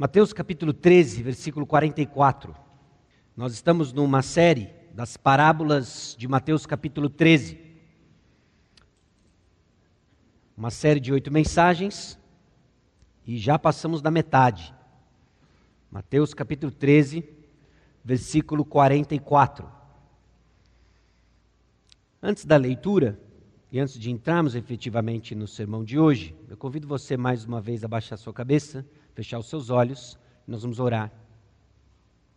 [0.00, 2.54] Mateus capítulo 13, versículo 44.
[3.36, 7.58] Nós estamos numa série das parábolas de Mateus capítulo 13.
[10.56, 12.16] Uma série de oito mensagens
[13.26, 14.72] e já passamos da metade.
[15.90, 17.28] Mateus capítulo 13,
[18.04, 19.68] versículo 44.
[22.22, 23.20] Antes da leitura,
[23.72, 27.82] e antes de entrarmos efetivamente no sermão de hoje, eu convido você mais uma vez
[27.82, 28.86] a baixar sua cabeça
[29.18, 30.16] fechar os seus olhos,
[30.46, 31.10] nós vamos orar.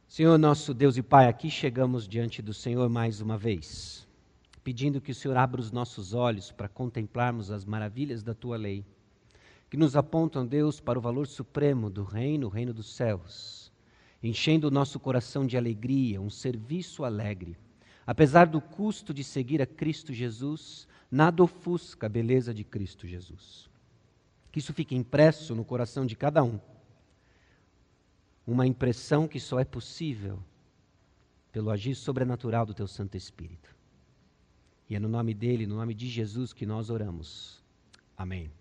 [0.07, 4.07] Senhor, nosso Deus e Pai, aqui chegamos diante do Senhor mais uma vez,
[4.63, 8.83] pedindo que o Senhor abra os nossos olhos para contemplarmos as maravilhas da tua lei,
[9.69, 13.71] que nos apontam, Deus, para o valor supremo do reino, o reino dos céus,
[14.23, 17.55] enchendo o nosso coração de alegria, um serviço alegre.
[18.07, 23.69] Apesar do custo de seguir a Cristo Jesus, nada ofusca a beleza de Cristo Jesus.
[24.51, 26.59] Que isso fique impresso no coração de cada um
[28.45, 30.39] uma impressão que só é possível
[31.51, 33.75] pelo agir sobrenatural do teu Santo Espírito.
[34.89, 37.63] E é no nome dele, no nome de Jesus, que nós oramos.
[38.17, 38.51] Amém.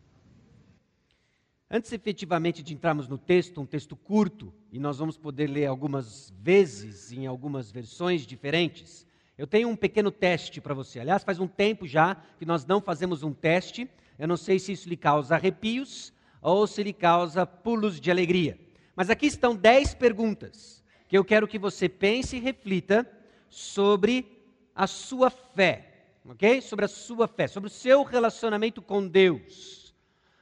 [1.71, 6.33] Antes efetivamente de entrarmos no texto, um texto curto, e nós vamos poder ler algumas
[6.41, 9.07] vezes em algumas versões diferentes,
[9.41, 11.01] eu tenho um pequeno teste para você.
[11.01, 13.89] Aliás, faz um tempo já que nós não fazemos um teste.
[14.19, 18.61] Eu não sei se isso lhe causa arrepios ou se lhe causa pulos de alegria.
[19.01, 23.11] Mas aqui estão dez perguntas que eu quero que você pense e reflita
[23.49, 24.27] sobre
[24.75, 26.61] a sua fé, ok?
[26.61, 29.95] Sobre a sua fé, sobre o seu relacionamento com Deus.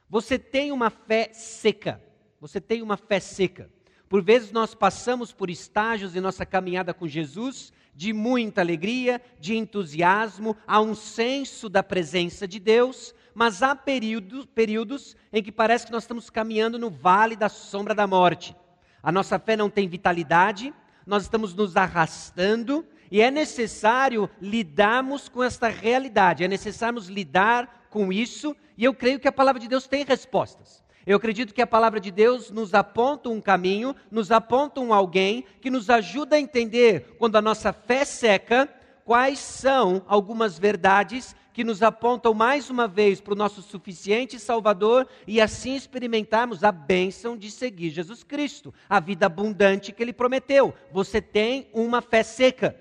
[0.09, 2.03] Você tem uma fé seca.
[2.41, 3.71] Você tem uma fé seca.
[4.09, 9.55] Por vezes nós passamos por estágios em nossa caminhada com Jesus de muita alegria, de
[9.55, 15.85] entusiasmo, há um senso da presença de Deus, mas há períodos, períodos em que parece
[15.85, 18.55] que nós estamos caminhando no vale da sombra da morte.
[19.01, 20.73] A nossa fé não tem vitalidade,
[21.05, 28.13] nós estamos nos arrastando e é necessário lidarmos com esta realidade, é necessário lidar com
[28.13, 30.83] isso e eu creio que a palavra de Deus tem respostas.
[31.05, 35.43] Eu acredito que a palavra de Deus nos aponta um caminho, nos aponta um alguém
[35.59, 38.69] que nos ajuda a entender quando a nossa fé seca,
[39.03, 45.05] quais são algumas verdades que nos apontam mais uma vez para o nosso suficiente Salvador
[45.27, 50.73] e assim experimentarmos a bênção de seguir Jesus Cristo, a vida abundante que Ele prometeu.
[50.89, 52.79] Você tem uma fé seca.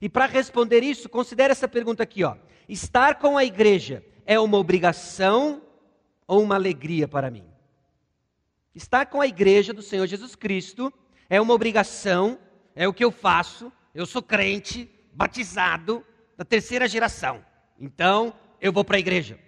[0.00, 2.36] E para responder isso, considere essa pergunta aqui: ó.
[2.68, 5.60] estar com a igreja é uma obrigação
[6.24, 7.46] ou uma alegria para mim?
[8.76, 10.94] Estar com a igreja do Senhor Jesus Cristo
[11.28, 12.38] é uma obrigação,
[12.76, 16.06] é o que eu faço, eu sou crente, batizado,
[16.36, 17.47] da terceira geração.
[17.78, 19.38] Então, eu vou para a igreja.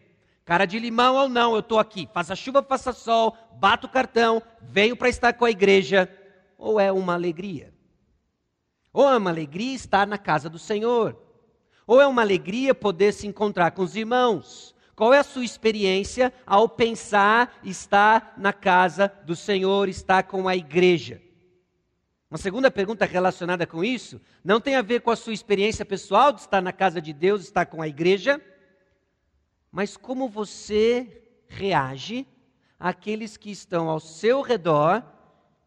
[0.44, 2.08] Cara de limão ou não, eu estou aqui.
[2.12, 6.08] Faça chuva, faça sol, bato o cartão, venho para estar com a igreja.
[6.58, 7.72] Ou é uma alegria?
[8.92, 11.16] Ou é uma alegria estar na casa do Senhor?
[11.86, 14.74] Ou é uma alegria poder se encontrar com os irmãos?
[14.94, 20.54] Qual é a sua experiência ao pensar estar na casa do Senhor, estar com a
[20.54, 21.22] igreja?
[22.30, 26.32] Uma segunda pergunta relacionada com isso não tem a ver com a sua experiência pessoal
[26.32, 28.40] de estar na casa de Deus, estar com a igreja,
[29.72, 32.24] mas como você reage
[32.78, 35.02] àqueles que estão ao seu redor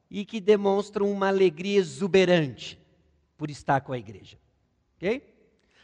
[0.09, 2.79] e que demonstram uma alegria exuberante
[3.37, 4.39] por estar com a igreja.
[4.95, 5.21] Ok?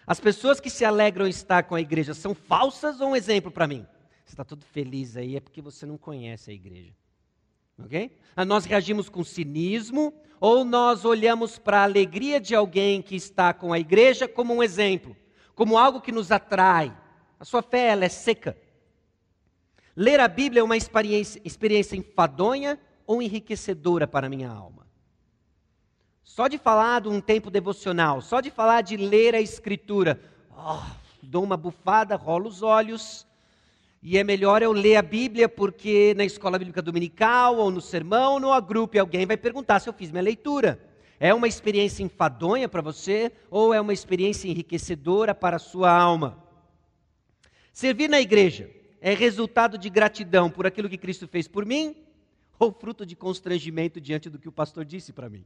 [0.08, 3.52] As pessoas que se alegram em estar com a igreja são falsas ou um exemplo
[3.52, 3.86] para mim?
[4.24, 6.94] Você está todo feliz aí, é porque você não conhece a igreja.
[7.84, 8.12] Ok?
[8.36, 13.54] Ah, nós reagimos com cinismo ou nós olhamos para a alegria de alguém que está
[13.54, 15.16] com a igreja como um exemplo,
[15.56, 16.96] como algo que nos atrai.
[17.40, 18.58] A sua fé ela é seca.
[19.96, 24.88] Ler a Bíblia é uma experiência, experiência enfadonha ou enriquecedora para a minha alma.
[26.24, 30.22] Só de falar de um tempo devocional, só de falar de ler a Escritura,
[30.56, 30.80] oh,
[31.22, 33.28] dou uma bufada, rolo os olhos,
[34.02, 38.34] e é melhor eu ler a Bíblia porque na escola bíblica dominical, ou no sermão,
[38.34, 40.80] ou no agrupe, alguém vai perguntar se eu fiz minha leitura.
[41.20, 46.42] É uma experiência enfadonha para você ou é uma experiência enriquecedora para a sua alma?
[47.74, 48.70] Servir na igreja
[49.02, 51.96] é resultado de gratidão por aquilo que Cristo fez por mim
[52.58, 55.46] ou fruto de constrangimento diante do que o pastor disse para mim?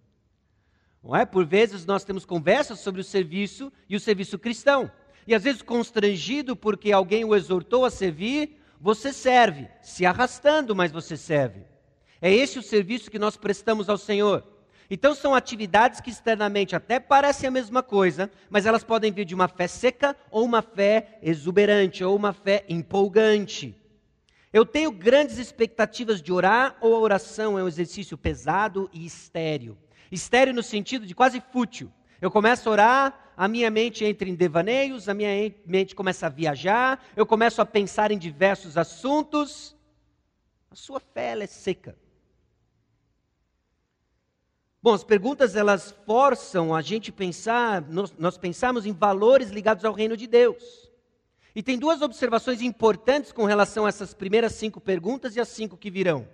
[1.03, 1.25] Não é?
[1.25, 4.91] Por vezes nós temos conversas sobre o serviço e o serviço cristão.
[5.27, 10.91] E às vezes constrangido porque alguém o exortou a servir, você serve, se arrastando, mas
[10.91, 11.61] você serve.
[12.21, 14.43] É esse o serviço que nós prestamos ao Senhor.
[14.89, 19.33] Então são atividades que externamente até parecem a mesma coisa, mas elas podem vir de
[19.33, 23.75] uma fé seca ou uma fé exuberante ou uma fé empolgante.
[24.51, 29.77] Eu tenho grandes expectativas de orar ou a oração é um exercício pesado e estéreo?
[30.11, 31.91] Estéreo no sentido de quase fútil.
[32.21, 36.29] Eu começo a orar, a minha mente entra em devaneios, a minha mente começa a
[36.29, 39.75] viajar, eu começo a pensar em diversos assuntos.
[40.69, 41.95] A sua fé é seca.
[44.81, 49.93] Bom, as perguntas elas forçam a gente pensar, nós, nós pensamos em valores ligados ao
[49.93, 50.91] reino de Deus.
[51.55, 55.77] E tem duas observações importantes com relação a essas primeiras cinco perguntas e as cinco
[55.77, 56.27] que virão.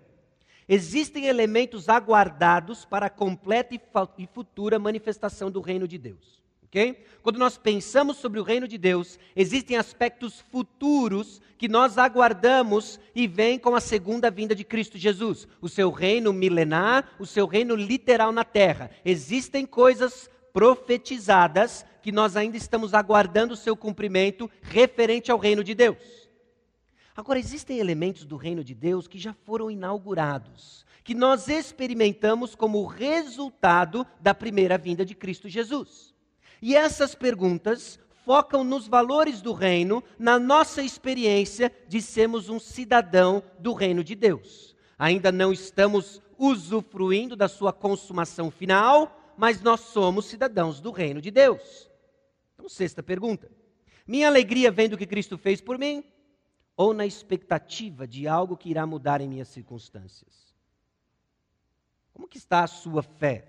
[0.68, 3.76] Existem elementos aguardados para a completa
[4.18, 6.39] e futura manifestação do reino de Deus.
[6.70, 7.04] Okay?
[7.24, 13.28] Quando nós pensamos sobre o reino de Deus, existem aspectos futuros que nós aguardamos e
[13.28, 15.48] vêm com a segunda vinda de Cristo Jesus.
[15.60, 18.92] O seu reino milenar, o seu reino literal na terra.
[19.04, 25.74] Existem coisas profetizadas que nós ainda estamos aguardando o seu cumprimento referente ao reino de
[25.74, 26.30] Deus.
[27.16, 32.86] Agora, existem elementos do reino de Deus que já foram inaugurados, que nós experimentamos como
[32.86, 36.14] resultado da primeira vinda de Cristo Jesus.
[36.62, 43.42] E essas perguntas focam nos valores do reino, na nossa experiência de sermos um cidadão
[43.58, 44.76] do reino de Deus.
[44.98, 51.32] Ainda não estamos usufruindo da sua consumação final, mas nós somos cidadãos do reino de
[51.32, 51.90] Deus.
[52.54, 53.50] Então, sexta pergunta.
[54.06, 56.04] Minha alegria vem do que Cristo fez por mim
[56.76, 60.56] ou na expectativa de algo que irá mudar em minhas circunstâncias?
[62.14, 63.46] Como que está a sua fé?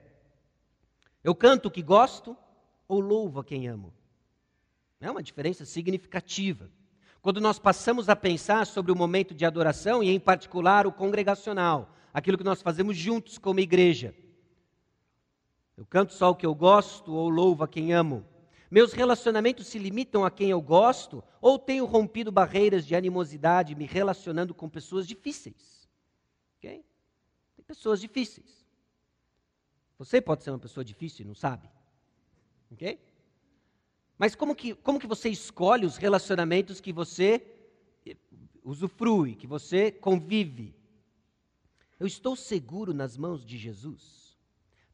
[1.22, 2.36] Eu canto o que gosto
[2.90, 3.94] ou louvo a quem amo?
[5.00, 6.70] É uma diferença significativa.
[7.22, 11.94] Quando nós passamos a pensar sobre o momento de adoração, e em particular o congregacional,
[12.12, 14.14] aquilo que nós fazemos juntos como igreja,
[15.76, 18.26] eu canto só o que eu gosto ou louvo a quem amo?
[18.70, 23.86] Meus relacionamentos se limitam a quem eu gosto ou tenho rompido barreiras de animosidade me
[23.86, 25.88] relacionando com pessoas difíceis?
[27.56, 28.66] Tem pessoas difíceis.
[29.98, 31.68] Você pode ser uma pessoa difícil e não sabe.
[32.70, 32.98] Ok?
[34.18, 37.42] Mas como que, como que você escolhe os relacionamentos que você
[38.62, 40.74] usufrui, que você convive?
[41.98, 44.38] Eu estou seguro nas mãos de Jesus?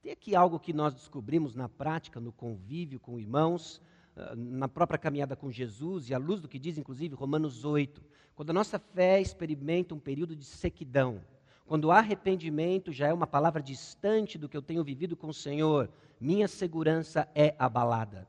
[0.01, 3.83] Tem aqui algo que nós descobrimos na prática, no convívio com irmãos,
[4.15, 8.01] ah, na própria caminhada com Jesus, e à luz do que diz, inclusive, Romanos 8.
[8.35, 11.21] Quando a nossa fé experimenta um período de sequidão,
[11.67, 15.91] quando arrependimento já é uma palavra distante do que eu tenho vivido com o Senhor,
[16.21, 18.29] minha segurança é abalada.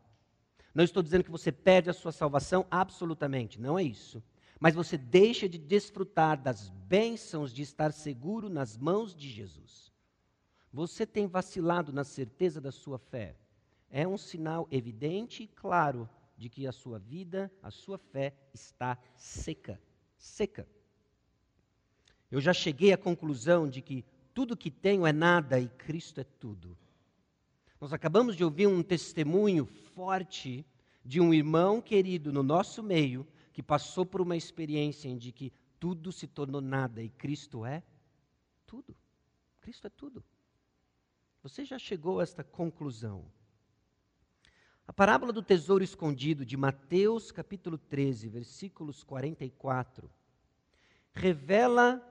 [0.73, 4.21] Não estou dizendo que você perde a sua salvação, absolutamente, não é isso.
[4.59, 9.91] Mas você deixa de desfrutar das bênçãos de estar seguro nas mãos de Jesus.
[10.71, 13.35] Você tem vacilado na certeza da sua fé.
[13.89, 18.97] É um sinal evidente e claro de que a sua vida, a sua fé está
[19.15, 19.81] seca.
[20.17, 20.67] Seca.
[22.29, 26.23] Eu já cheguei à conclusão de que tudo que tenho é nada e Cristo é
[26.23, 26.77] tudo.
[27.79, 30.65] Nós acabamos de ouvir um testemunho forte
[31.05, 36.11] de um irmão querido no nosso meio que passou por uma experiência em que tudo
[36.11, 37.83] se tornou nada e Cristo é
[38.65, 38.95] tudo.
[39.61, 40.23] Cristo é tudo.
[41.43, 43.25] Você já chegou a esta conclusão?
[44.87, 50.09] A parábola do tesouro escondido de Mateus, capítulo 13, versículos 44,
[51.13, 52.01] revela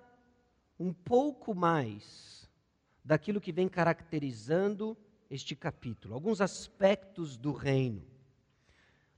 [0.78, 2.48] um pouco mais
[3.04, 4.96] daquilo que vem caracterizando
[5.30, 8.02] este capítulo, alguns aspectos do reino.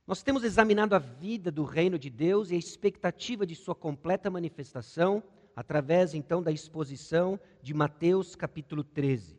[0.07, 4.31] Nós temos examinado a vida do reino de Deus e a expectativa de sua completa
[4.31, 5.23] manifestação
[5.55, 9.38] através então da exposição de Mateus capítulo 13.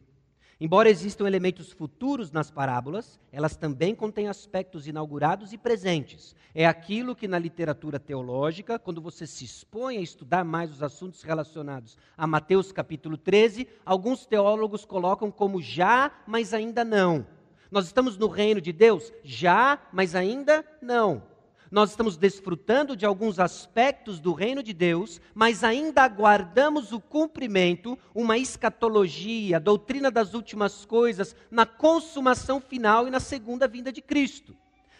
[0.62, 6.36] Embora existam elementos futuros nas parábolas, elas também contêm aspectos inaugurados e presentes.
[6.54, 11.24] É aquilo que na literatura teológica, quando você se expõe a estudar mais os assuntos
[11.24, 17.26] relacionados a Mateus capítulo 13, alguns teólogos colocam como já, mas ainda não.
[17.72, 19.14] Nós estamos no reino de Deus?
[19.24, 21.29] Já, mas ainda não
[21.72, 27.98] nós estamos desfrutando de alguns aspectos do reino de Deus, mas ainda aguardamos o cumprimento,
[28.14, 34.02] uma escatologia, a doutrina das últimas coisas, na consumação final e na segunda vinda de
[34.02, 34.56] Cristo.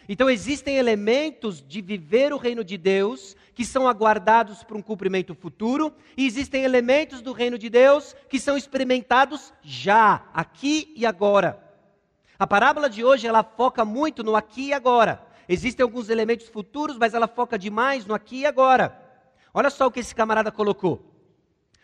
[0.08, 5.34] Então, existem elementos de viver o reino de Deus que são aguardados para um cumprimento
[5.34, 11.62] futuro, e existem elementos do reino de Deus que são experimentados já, aqui e agora.
[12.38, 15.29] A parábola de hoje ela foca muito no aqui e agora.
[15.52, 18.96] Existem alguns elementos futuros, mas ela foca demais no aqui e agora.
[19.52, 21.12] Olha só o que esse camarada colocou.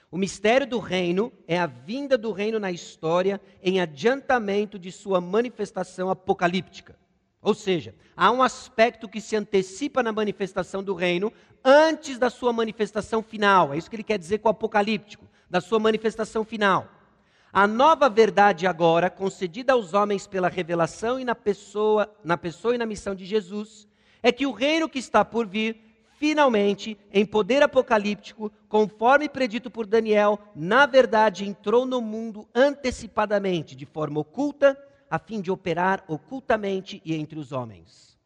[0.09, 5.21] O mistério do reino é a vinda do reino na história em adiantamento de sua
[5.21, 6.97] manifestação apocalíptica.
[7.43, 11.33] Ou seja, há um aspecto que se antecipa na manifestação do reino
[11.65, 13.75] antes da sua manifestação final.
[13.75, 16.89] É isso que ele quer dizer com o apocalíptico, da sua manifestação final.
[17.59, 22.79] A nova verdade agora, concedida aos homens pela revelação e na pessoa, na pessoa e
[22.79, 23.89] na missão de Jesus,
[24.23, 25.81] é que o reino que está por vir,
[26.19, 33.87] finalmente, em poder apocalíptico, conforme predito por Daniel, na verdade entrou no mundo antecipadamente, de
[33.87, 34.79] forma oculta,
[35.11, 38.19] a fim de operar ocultamente e entre os homens.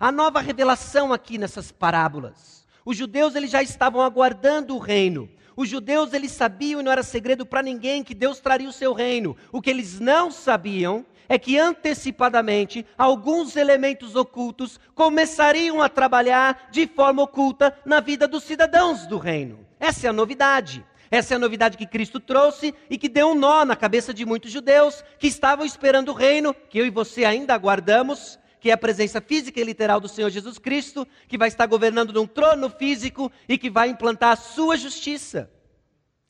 [0.00, 2.61] A nova revelação aqui nessas parábolas.
[2.84, 5.28] Os judeus eles já estavam aguardando o reino.
[5.56, 8.92] Os judeus eles sabiam e não era segredo para ninguém que Deus traria o seu
[8.92, 9.36] reino.
[9.50, 16.86] O que eles não sabiam é que antecipadamente alguns elementos ocultos começariam a trabalhar de
[16.86, 19.60] forma oculta na vida dos cidadãos do reino.
[19.78, 20.84] Essa é a novidade.
[21.10, 24.24] Essa é a novidade que Cristo trouxe e que deu um nó na cabeça de
[24.24, 28.72] muitos judeus que estavam esperando o reino, que eu e você ainda aguardamos, que é
[28.74, 32.70] a presença física e literal do Senhor Jesus Cristo, que vai estar governando num trono
[32.70, 35.50] físico e que vai implantar a sua justiça.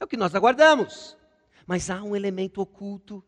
[0.01, 1.15] É o que nós aguardamos.
[1.67, 3.23] Mas há um elemento oculto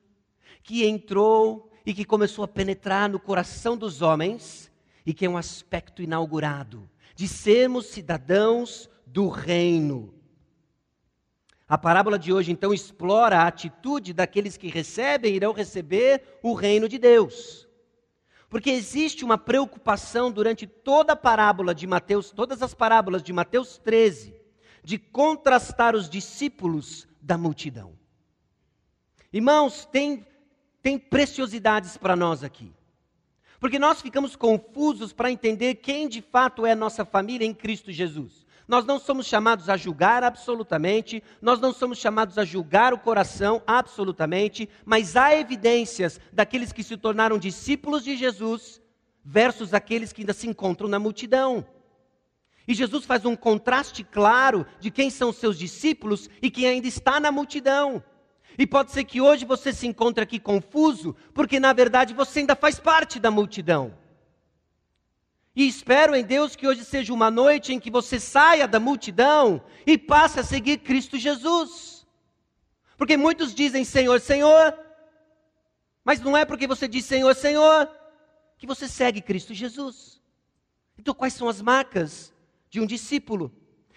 [0.62, 4.72] que entrou e que começou a penetrar no coração dos homens
[5.04, 10.14] e que é um aspecto inaugurado de sermos cidadãos do reino.
[11.68, 16.54] A parábola de hoje então explora a atitude daqueles que recebem e irão receber o
[16.54, 17.68] reino de Deus.
[18.54, 23.78] Porque existe uma preocupação durante toda a parábola de Mateus, todas as parábolas de Mateus
[23.78, 24.32] 13,
[24.84, 27.98] de contrastar os discípulos da multidão.
[29.32, 30.24] Irmãos, tem,
[30.80, 32.72] tem preciosidades para nós aqui.
[33.58, 37.90] Porque nós ficamos confusos para entender quem de fato é a nossa família em Cristo
[37.90, 38.43] Jesus.
[38.66, 43.62] Nós não somos chamados a julgar absolutamente, nós não somos chamados a julgar o coração
[43.66, 48.80] absolutamente, mas há evidências daqueles que se tornaram discípulos de Jesus
[49.22, 51.66] versus aqueles que ainda se encontram na multidão.
[52.66, 57.20] E Jesus faz um contraste claro de quem são seus discípulos e quem ainda está
[57.20, 58.02] na multidão.
[58.56, 62.56] E pode ser que hoje você se encontre aqui confuso, porque na verdade você ainda
[62.56, 63.92] faz parte da multidão.
[65.56, 69.62] E espero em Deus que hoje seja uma noite em que você saia da multidão
[69.86, 72.04] e passe a seguir Cristo Jesus.
[72.96, 74.76] Porque muitos dizem Senhor, Senhor,
[76.04, 77.88] mas não é porque você diz Senhor, Senhor,
[78.58, 80.20] que você segue Cristo Jesus.
[80.98, 82.32] Então, quais são as marcas
[82.68, 83.52] de um discípulo?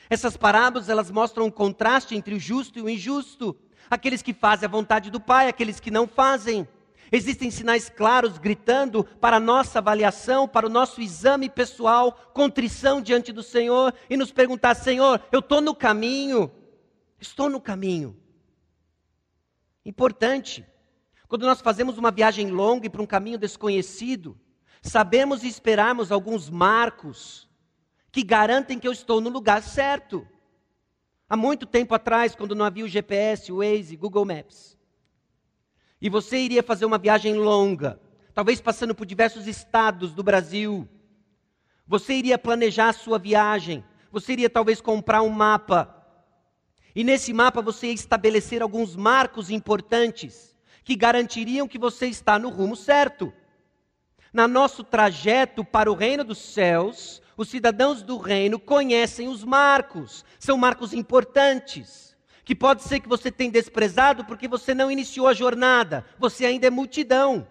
[0.10, 3.58] Essas parábolas, elas mostram um contraste entre o justo e o injusto.
[3.90, 6.68] Aqueles que fazem a vontade do Pai, aqueles que não fazem.
[7.12, 13.32] Existem sinais claros gritando para a nossa avaliação, para o nosso exame pessoal, contrição diante
[13.32, 16.52] do Senhor e nos perguntar: Senhor, eu estou no caminho?
[17.20, 18.16] Estou no caminho.
[19.86, 20.66] Importante.
[21.28, 24.40] Quando nós fazemos uma viagem longa e para um caminho desconhecido,
[24.82, 27.50] sabemos e esperamos alguns marcos
[28.12, 30.26] que garantem que eu estou no lugar certo.
[31.30, 34.77] Há muito tempo atrás, quando não havia o GPS, o Waze, Google Maps,
[36.02, 38.00] e você iria fazer uma viagem longa,
[38.34, 40.88] talvez passando por diversos estados do Brasil.
[41.88, 45.94] Você iria planejar a sua viagem, você iria talvez comprar um mapa.
[46.96, 52.50] E nesse mapa você ia estabelecer alguns marcos importantes que garantiriam que você está no
[52.50, 53.34] rumo certo.
[54.32, 60.24] Na nosso trajeto para o reino dos céus, os cidadãos do reino conhecem os marcos,
[60.40, 62.07] são marcos importantes
[62.48, 66.66] que pode ser que você tenha desprezado porque você não iniciou a jornada, você ainda
[66.66, 67.46] é multidão.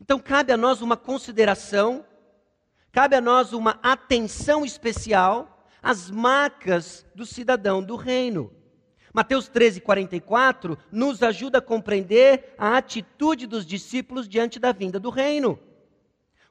[0.00, 2.06] Então cabe a nós uma consideração,
[2.90, 8.50] cabe a nós uma atenção especial às marcas do cidadão do reino.
[9.12, 15.10] Mateus 13, 44 nos ajuda a compreender a atitude dos discípulos diante da vinda do
[15.10, 15.60] reino.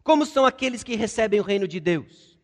[0.04, 2.40] Como são aqueles que recebem o reino de Deus?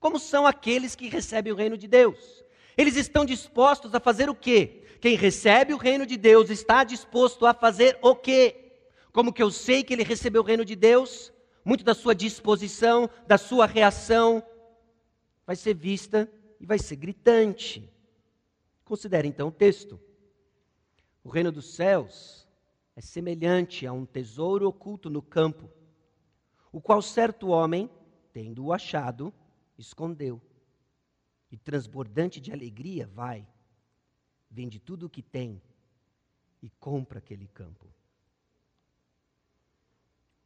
[0.00, 2.47] Como são aqueles que recebem o reino de Deus?
[2.78, 4.84] Eles estão dispostos a fazer o quê?
[5.00, 8.78] Quem recebe o reino de Deus está disposto a fazer o quê?
[9.12, 11.32] Como que eu sei que ele recebeu o reino de Deus?
[11.64, 14.40] Muito da sua disposição, da sua reação,
[15.44, 16.30] vai ser vista
[16.60, 17.92] e vai ser gritante.
[18.84, 20.00] Considere então o texto.
[21.24, 22.46] O reino dos céus
[22.94, 25.68] é semelhante a um tesouro oculto no campo,
[26.70, 27.90] o qual certo homem,
[28.32, 29.34] tendo-o achado,
[29.76, 30.40] escondeu
[31.50, 33.46] e transbordante de alegria, vai,
[34.50, 35.60] vende tudo o que tem
[36.62, 37.86] e compra aquele campo.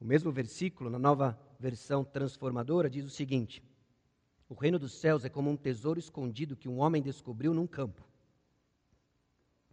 [0.01, 3.63] O mesmo versículo, na nova versão transformadora, diz o seguinte:
[4.49, 8.07] O reino dos céus é como um tesouro escondido que um homem descobriu num campo.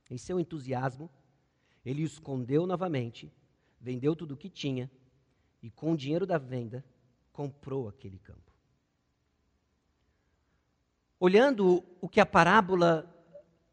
[0.09, 1.09] Em seu entusiasmo,
[1.86, 3.31] ele o escondeu novamente,
[3.79, 4.89] vendeu tudo o que tinha
[5.62, 6.83] e com o dinheiro da venda
[7.31, 8.48] comprou aquele campo.
[11.21, 13.05] Olhando o que a parábola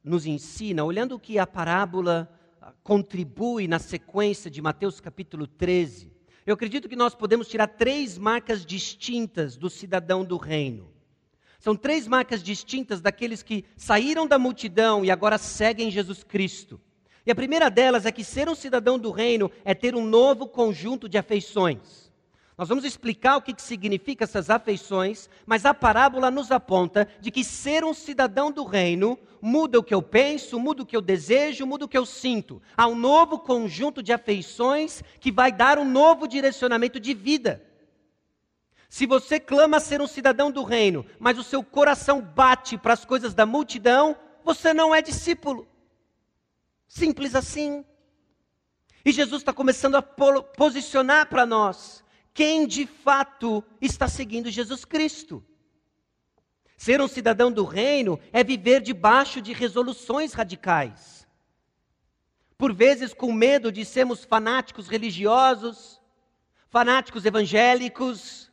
[0.03, 2.29] nos ensina, olhando o que a parábola
[2.61, 6.13] ah, contribui na sequência de Mateus capítulo 13,
[6.45, 10.93] eu acredito que nós podemos tirar três marcas distintas do cidadão do reino.
[11.61, 16.81] São três marcas distintas daqueles que saíram da multidão e agora seguem Jesus Cristo.
[17.25, 20.49] E a primeira delas é que ser um cidadão do reino é ter um novo
[20.49, 22.06] conjunto de afeições.
[22.57, 27.31] Nós vamos explicar o que, que significa essas afeições, mas a parábola nos aponta de
[27.31, 31.03] que ser um cidadão do reino muda o que eu penso, muda o que eu
[31.03, 32.63] desejo, muda o que eu sinto.
[32.75, 37.63] Há um novo conjunto de afeições que vai dar um novo direcionamento de vida.
[38.89, 43.05] Se você clama ser um cidadão do reino, mas o seu coração bate para as
[43.05, 45.69] coisas da multidão, você não é discípulo.
[46.89, 47.85] Simples assim.
[49.05, 52.06] E Jesus está começando a posicionar para nós
[52.37, 55.43] quem de fato está seguindo Jesus Cristo.
[56.77, 61.27] Ser um cidadão do reino é viver debaixo de resoluções radicais.
[62.59, 65.99] Por vezes com medo de sermos fanáticos religiosos,
[66.69, 68.53] fanáticos evangélicos,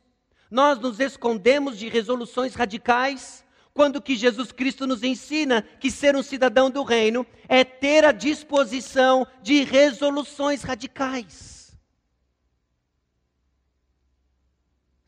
[0.49, 6.23] nós nos escondemos de resoluções radicais quando que Jesus Cristo nos ensina que ser um
[6.23, 11.62] cidadão do reino é ter a disposição de resoluções radicais.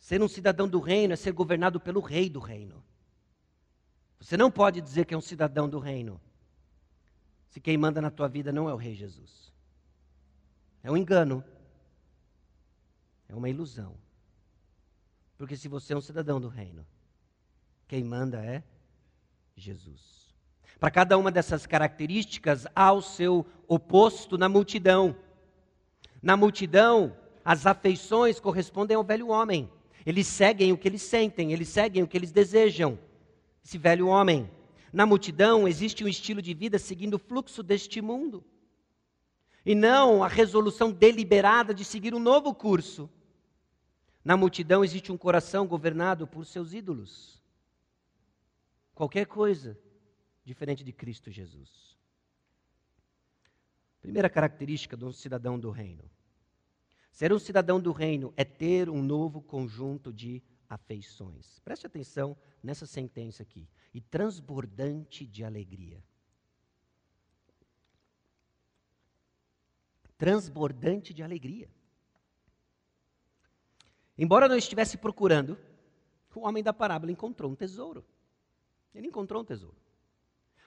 [0.06, 2.86] Ser um cidadão do reino é ser governado pelo rei do reino.
[4.20, 6.22] Você não pode dizer que é um cidadão do reino
[7.50, 9.52] se quem manda na tua vida não é o rei Jesus.
[10.84, 11.44] É um engano.
[13.28, 13.98] É uma ilusão.
[15.40, 16.86] Porque se você é um cidadão do reino,
[17.88, 18.62] quem manda é
[19.56, 20.32] Jesus.
[20.80, 25.18] Para cada uma dessas características, há o seu oposto na multidão.
[26.22, 29.68] Na multidão, as afeições correspondem ao velho homem.
[30.06, 33.00] Eles seguem o que eles sentem, eles seguem o que eles desejam.
[33.64, 34.50] Esse velho homem.
[34.94, 38.44] Na multidão, existe um estilo de vida seguindo o fluxo deste mundo.
[39.66, 43.10] E não a resolução deliberada de seguir um novo curso.
[44.24, 47.42] Na multidão existe um coração governado por seus ídolos.
[48.94, 49.78] Qualquer coisa
[50.46, 51.98] diferente de Cristo Jesus.
[54.02, 56.04] Primeira característica de um cidadão do reino.
[57.16, 61.60] Ser um cidadão do reino é ter um novo conjunto de afeições.
[61.60, 63.70] Preste atenção nessa sentença aqui.
[63.94, 66.04] E transbordante de alegria.
[70.18, 71.70] Transbordante de alegria.
[74.18, 75.58] Embora não estivesse procurando,
[76.36, 78.06] o homem da parábola encontrou um tesouro.
[78.94, 79.78] Ele encontrou um tesouro.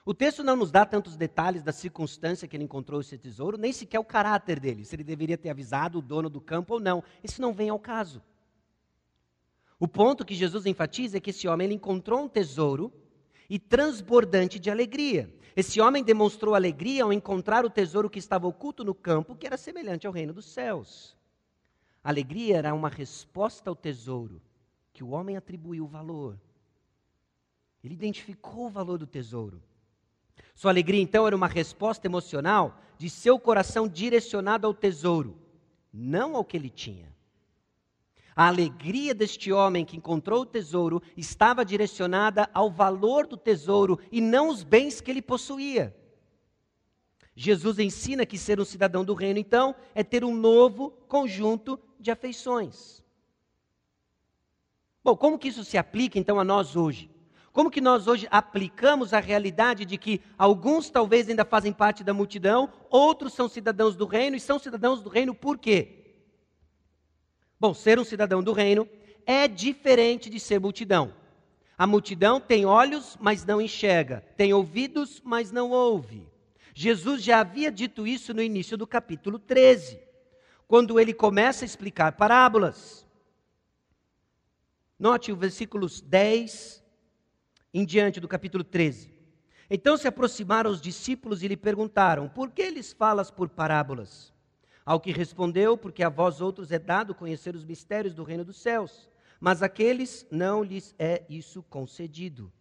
[0.09, 3.71] O texto não nos dá tantos detalhes da circunstância que ele encontrou esse tesouro, nem
[3.71, 7.03] sequer o caráter dele, se ele deveria ter avisado o dono do campo ou não.
[7.23, 8.19] Isso não vem ao caso.
[9.79, 12.91] O ponto que Jesus enfatiza é que esse homem encontrou um tesouro
[13.47, 15.31] e transbordante de alegria.
[15.55, 19.57] Esse homem demonstrou alegria ao encontrar o tesouro que estava oculto no campo, que era
[19.57, 21.15] semelhante ao reino dos céus.
[22.03, 24.41] Alegria era uma resposta ao tesouro
[24.91, 26.35] que o homem atribuiu valor.
[27.83, 29.68] Ele identificou o valor do tesouro.
[30.55, 35.37] Sua alegria, então, era uma resposta emocional de seu coração direcionado ao tesouro,
[35.93, 37.15] não ao que ele tinha.
[38.35, 44.21] A alegria deste homem que encontrou o tesouro estava direcionada ao valor do tesouro e
[44.21, 45.95] não os bens que ele possuía.
[47.35, 52.11] Jesus ensina que ser um cidadão do reino, então, é ter um novo conjunto de
[52.11, 53.03] afeições.
[55.03, 57.09] Bom, como que isso se aplica então a nós hoje?
[57.59, 62.13] Como que nós hoje aplicamos a realidade de que alguns talvez ainda fazem parte da
[62.13, 66.21] multidão, outros são cidadãos do reino e são cidadãos do reino por quê?
[67.59, 68.87] Bom, ser um cidadão do reino
[69.25, 71.13] é diferente de ser multidão.
[71.77, 76.25] A multidão tem olhos, mas não enxerga, tem ouvidos, mas não ouve.
[76.73, 79.99] Jesus já havia dito isso no início do capítulo 13,
[80.65, 83.05] quando ele começa a explicar parábolas.
[84.97, 86.78] Note o versículos 10
[87.73, 89.11] em diante do capítulo 13.
[89.69, 94.33] Então se aproximaram os discípulos e lhe perguntaram: Por que lhes falas por parábolas?
[94.85, 98.59] Ao que respondeu: Porque a vós outros é dado conhecer os mistérios do reino dos
[98.59, 99.07] céus,
[99.39, 102.51] mas aqueles não lhes é isso concedido.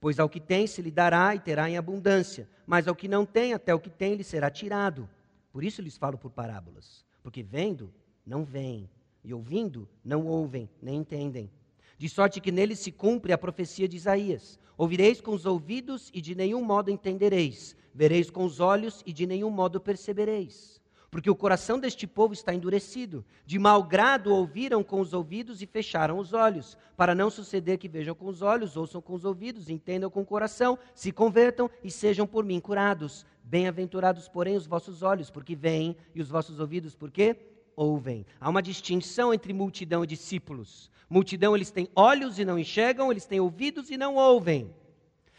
[0.00, 3.24] Pois ao que tem se lhe dará e terá em abundância, mas ao que não
[3.24, 5.08] tem, até o que tem lhe será tirado.
[5.50, 7.04] Por isso lhes falo por parábolas.
[7.22, 7.92] Porque vendo,
[8.26, 8.88] não veem,
[9.24, 11.50] e ouvindo, não ouvem, nem entendem.
[11.96, 16.20] De sorte que nele se cumpre a profecia de Isaías: Ouvireis com os ouvidos e
[16.20, 20.82] de nenhum modo entendereis, vereis com os olhos e de nenhum modo percebereis.
[21.14, 23.24] porque o coração deste povo está endurecido.
[23.46, 27.86] De mau grado ouviram com os ouvidos e fecharam os olhos, para não suceder que
[27.86, 31.88] vejam com os olhos, ouçam com os ouvidos, entendam com o coração, se convertam e
[31.88, 33.24] sejam por mim curados.
[33.44, 37.36] Bem-aventurados, porém, os vossos olhos, porque veem, e os vossos ouvidos, porque
[37.76, 38.24] ouvem.
[38.40, 40.90] Há uma distinção entre multidão e discípulos.
[41.08, 44.74] Multidão, eles têm olhos e não enxergam, eles têm ouvidos e não ouvem.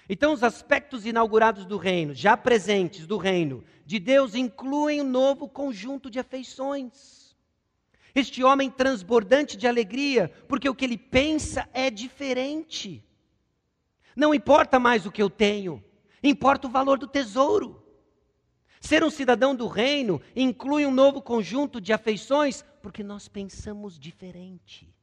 [0.07, 5.47] Então, os aspectos inaugurados do reino, já presentes do reino de Deus, incluem um novo
[5.49, 7.35] conjunto de afeições.
[8.13, 13.03] Este homem transbordante de alegria, porque o que ele pensa é diferente.
[14.15, 15.83] Não importa mais o que eu tenho,
[16.23, 17.83] importa o valor do tesouro.
[18.85, 24.93] Ser um cidadão do reino inclui um novo conjunto de afeições, porque nós pensamos diferente.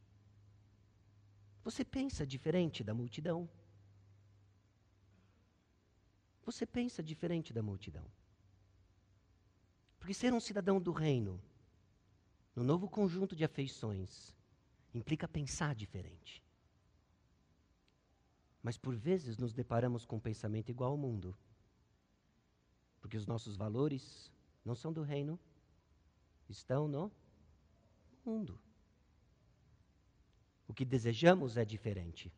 [1.64, 3.51] Você pensa diferente da multidão.
[6.45, 8.05] Você pensa diferente da multidão.
[9.99, 11.42] Porque ser um cidadão do reino,
[12.55, 14.33] no novo conjunto de afeições,
[14.95, 16.40] implica pensar diferente.
[18.62, 21.37] Mas por vezes nos deparamos com um pensamento igual ao mundo.
[23.03, 24.33] Porque os nossos valores
[24.65, 25.38] não são do reino,
[26.49, 27.11] estão no
[28.25, 28.59] mundo.
[30.69, 32.33] O que desejamos é diferente.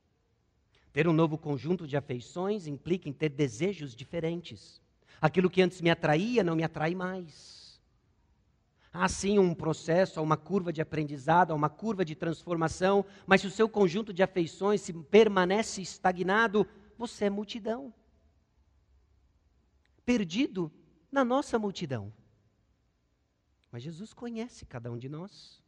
[0.92, 4.80] Ter um novo conjunto de afeições implica em ter desejos diferentes.
[5.20, 7.80] Aquilo que antes me atraía não me atrai mais.
[8.92, 13.40] Há sim um processo, há uma curva de aprendizado, há uma curva de transformação, mas
[13.40, 17.92] se o seu conjunto de afeições se permanece estagnado, você é multidão.
[20.04, 20.70] Perdido
[21.10, 22.12] na nossa multidão.
[23.70, 25.62] Mas Jesus conhece cada um de nós.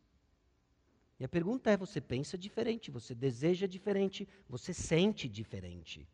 [1.19, 6.07] E a pergunta é: você pensa diferente, você deseja diferente, você sente diferente.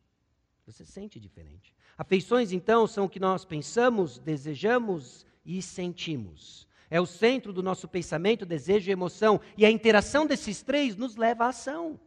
[0.64, 1.74] Você sente diferente.
[1.98, 6.68] Afeições, então, são o que nós pensamos, desejamos e sentimos.
[6.88, 9.40] É o centro do nosso pensamento, desejo e emoção.
[9.56, 11.98] E a interação desses três nos leva à ação.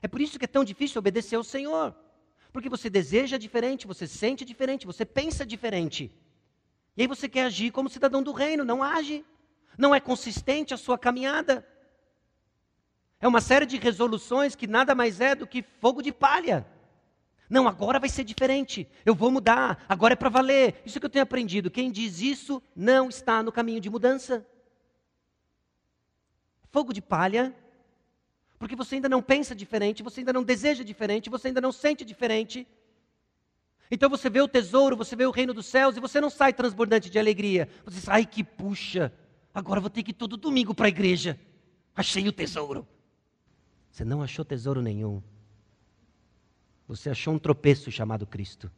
[0.00, 1.94] É por isso que é tão difícil obedecer ao Senhor.
[2.52, 6.10] Porque você deseja diferente, você sente diferente, você pensa diferente.
[6.96, 9.24] E aí você quer agir como cidadão do reino, não age
[9.80, 11.66] não é consistente a sua caminhada.
[13.18, 16.66] É uma série de resoluções que nada mais é do que fogo de palha.
[17.48, 18.86] Não, agora vai ser diferente.
[19.04, 19.84] Eu vou mudar.
[19.88, 20.80] Agora é para valer.
[20.84, 21.70] Isso que eu tenho aprendido.
[21.70, 24.46] Quem diz isso não está no caminho de mudança.
[26.70, 27.54] Fogo de palha,
[28.60, 32.04] porque você ainda não pensa diferente, você ainda não deseja diferente, você ainda não sente
[32.04, 32.64] diferente.
[33.90, 36.52] Então você vê o tesouro, você vê o reino dos céus e você não sai
[36.52, 37.68] transbordante de alegria.
[37.84, 39.12] Você diz, ai que puxa,
[39.52, 41.38] Agora vou ter que ir todo domingo para a igreja.
[41.94, 42.86] Achei o tesouro.
[43.90, 45.22] Você não achou tesouro nenhum.
[46.86, 48.70] Você achou um tropeço chamado Cristo.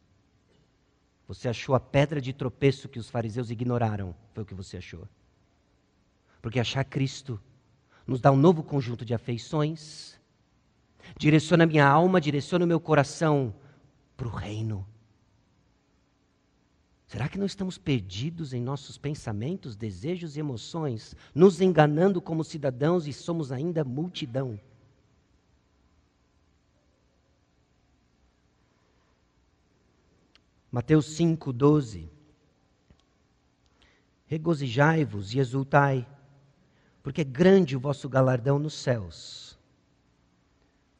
[1.27, 4.15] Você achou a pedra de tropeço que os fariseus ignoraram.
[4.33, 5.07] Foi o que você achou.
[6.41, 7.39] Porque achar Cristo
[8.05, 10.19] nos dá um novo conjunto de afeições,
[11.17, 13.53] direciona minha alma, direciona o meu coração
[14.15, 14.85] para o reino.
[17.07, 23.05] Será que não estamos perdidos em nossos pensamentos, desejos e emoções, nos enganando como cidadãos
[23.05, 24.59] e somos ainda multidão?
[30.71, 32.09] Mateus 5, 12.
[34.25, 36.07] Regozijai-vos e exultai,
[37.03, 39.59] porque é grande o vosso galardão nos céus,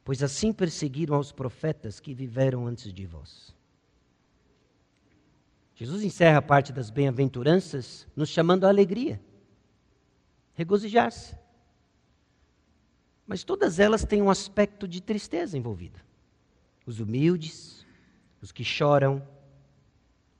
[0.04, 3.54] pois assim perseguiram aos profetas que viveram antes de vós.
[5.74, 9.20] Jesus encerra a parte das bem-aventuranças nos chamando à alegria,
[10.54, 11.34] regozijar-se.
[13.26, 15.98] Mas todas elas têm um aspecto de tristeza envolvido.
[16.86, 17.84] Os humildes,
[18.42, 19.26] os que choram,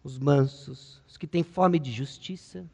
[0.04, 2.68] os mansos, os que têm fome de justiça,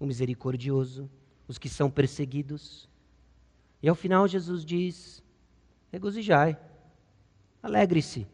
[0.00, 1.08] o misericordioso,
[1.46, 2.88] os que são perseguidos.
[3.82, 5.22] E ao final Jesus diz:
[5.90, 6.58] regozijai,
[7.62, 8.26] alegre-se,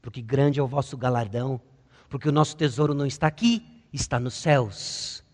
[0.00, 1.60] porque grande é o vosso galardão
[2.14, 5.24] porque o nosso tesouro não está aqui, está nos céus.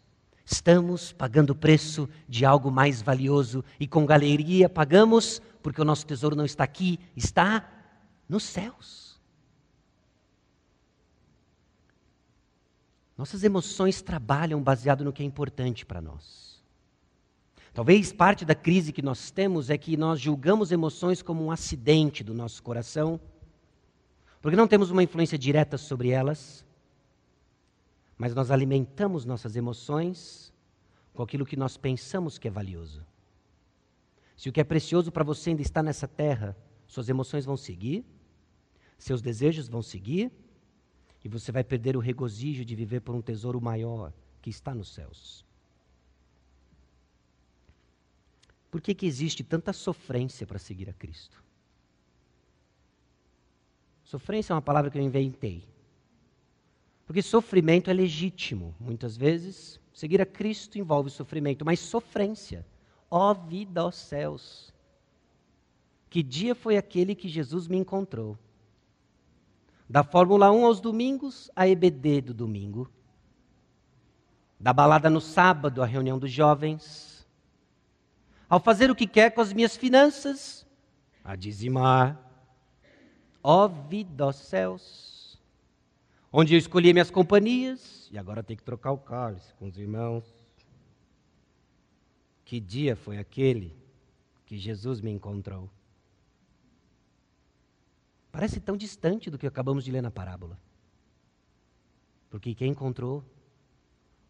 [0.46, 6.07] Estamos pagando o preço de algo mais valioso e com galeria pagamos, porque o nosso
[6.07, 7.70] tesouro não está aqui, está
[8.27, 9.20] nos céus.
[13.14, 16.50] Nossas emoções trabalham baseado no que é importante para nós.
[17.73, 22.25] Talvez parte da crise que nós temos é que nós julgamos emoções como um acidente
[22.25, 23.21] do nosso coração
[24.41, 26.65] porque não temos uma influência direta sobre elas,
[28.17, 30.53] mas nós alimentamos nossas emoções
[31.13, 33.05] com aquilo que nós pensamos que é valioso.
[34.37, 36.57] Se o que é precioso para você ainda está nessa terra,
[36.87, 38.05] suas emoções vão seguir,
[38.99, 40.33] seus desejos vão seguir,
[41.23, 44.95] e você vai perder o regozijo de viver por um tesouro maior, que está nos
[44.95, 45.45] céus.
[48.71, 51.43] Por que, que existe tanta sofrência para seguir a Cristo?
[54.05, 55.65] Sofrência é uma palavra que eu inventei.
[57.07, 58.75] Porque sofrimento é legítimo.
[58.79, 62.65] Muitas vezes, seguir a Cristo envolve sofrimento, mas sofrência.
[63.11, 64.73] Ó vida aos céus!
[66.09, 68.37] Que dia foi aquele que Jesus me encontrou?
[69.89, 72.89] Da Fórmula 1 aos domingos, a EBD do domingo.
[74.59, 77.10] Da balada no sábado, a reunião dos jovens.
[78.51, 80.67] Ao fazer o que quer com as minhas finanças,
[81.25, 82.21] a dizimar.
[83.43, 85.11] Ó vida aos céus!
[86.33, 90.25] onde eu escolhi minhas companhias e agora tenho que trocar o cálice com os irmãos.
[92.45, 93.77] Que dia foi aquele
[94.47, 95.71] que Jesus me encontrou?
[98.33, 100.59] Parece tão distante do que acabamos de ler na parábola.
[102.29, 103.25] Porque quem encontrou,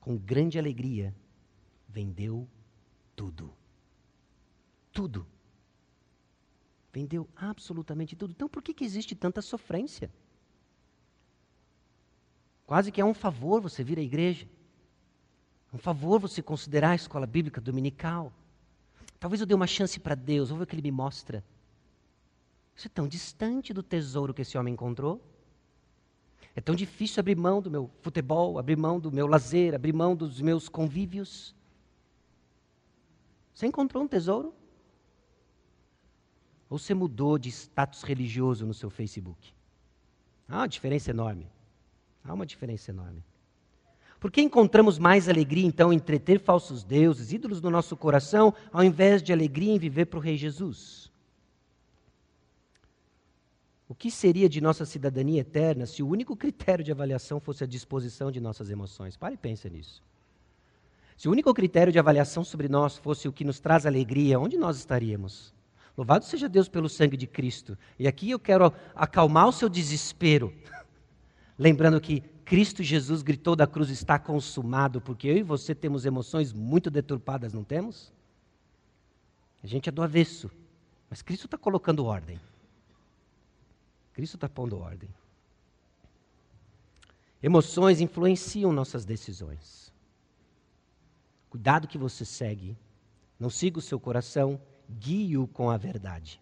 [0.00, 1.14] com grande alegria,
[1.86, 2.48] vendeu
[3.14, 3.52] tudo.
[5.00, 5.26] Tudo.
[6.92, 8.32] Vendeu absolutamente tudo.
[8.32, 10.10] Então por que, que existe tanta sofrência?
[12.66, 14.46] Quase que é um favor você vir à igreja.
[15.72, 18.30] É um favor você considerar a escola bíblica dominical.
[19.18, 21.42] Talvez eu dê uma chance para Deus, vou ver o que Ele me mostra.
[22.76, 25.18] Isso é tão distante do tesouro que esse homem encontrou.
[26.54, 30.14] É tão difícil abrir mão do meu futebol, abrir mão do meu lazer, abrir mão
[30.14, 31.54] dos meus convívios.
[33.54, 34.59] Você encontrou um tesouro?
[36.70, 39.52] Ou você mudou de status religioso no seu Facebook?
[40.48, 41.48] Ah, uma diferença enorme.
[42.24, 43.24] Há uma diferença enorme.
[44.20, 48.84] Por que encontramos mais alegria, então, em entreter falsos deuses, ídolos no nosso coração, ao
[48.84, 51.10] invés de alegria em viver para o Rei Jesus?
[53.88, 57.66] O que seria de nossa cidadania eterna se o único critério de avaliação fosse a
[57.66, 59.16] disposição de nossas emoções?
[59.16, 60.00] Pare e pense nisso.
[61.16, 64.56] Se o único critério de avaliação sobre nós fosse o que nos traz alegria, onde
[64.56, 65.52] nós estaríamos?
[65.96, 67.76] Louvado seja Deus pelo sangue de Cristo.
[67.98, 70.52] E aqui eu quero acalmar o seu desespero
[71.60, 76.54] lembrando que Cristo Jesus gritou da cruz: está consumado, porque eu e você temos emoções
[76.54, 78.10] muito deturpadas, não temos?
[79.62, 80.50] A gente é do avesso,
[81.10, 82.40] mas Cristo está colocando ordem.
[84.14, 85.08] Cristo está pondo ordem.
[87.42, 89.92] Emoções influenciam nossas decisões.
[91.50, 92.76] Cuidado que você segue.
[93.38, 94.60] Não siga o seu coração,
[94.98, 96.40] guie-o com a verdade.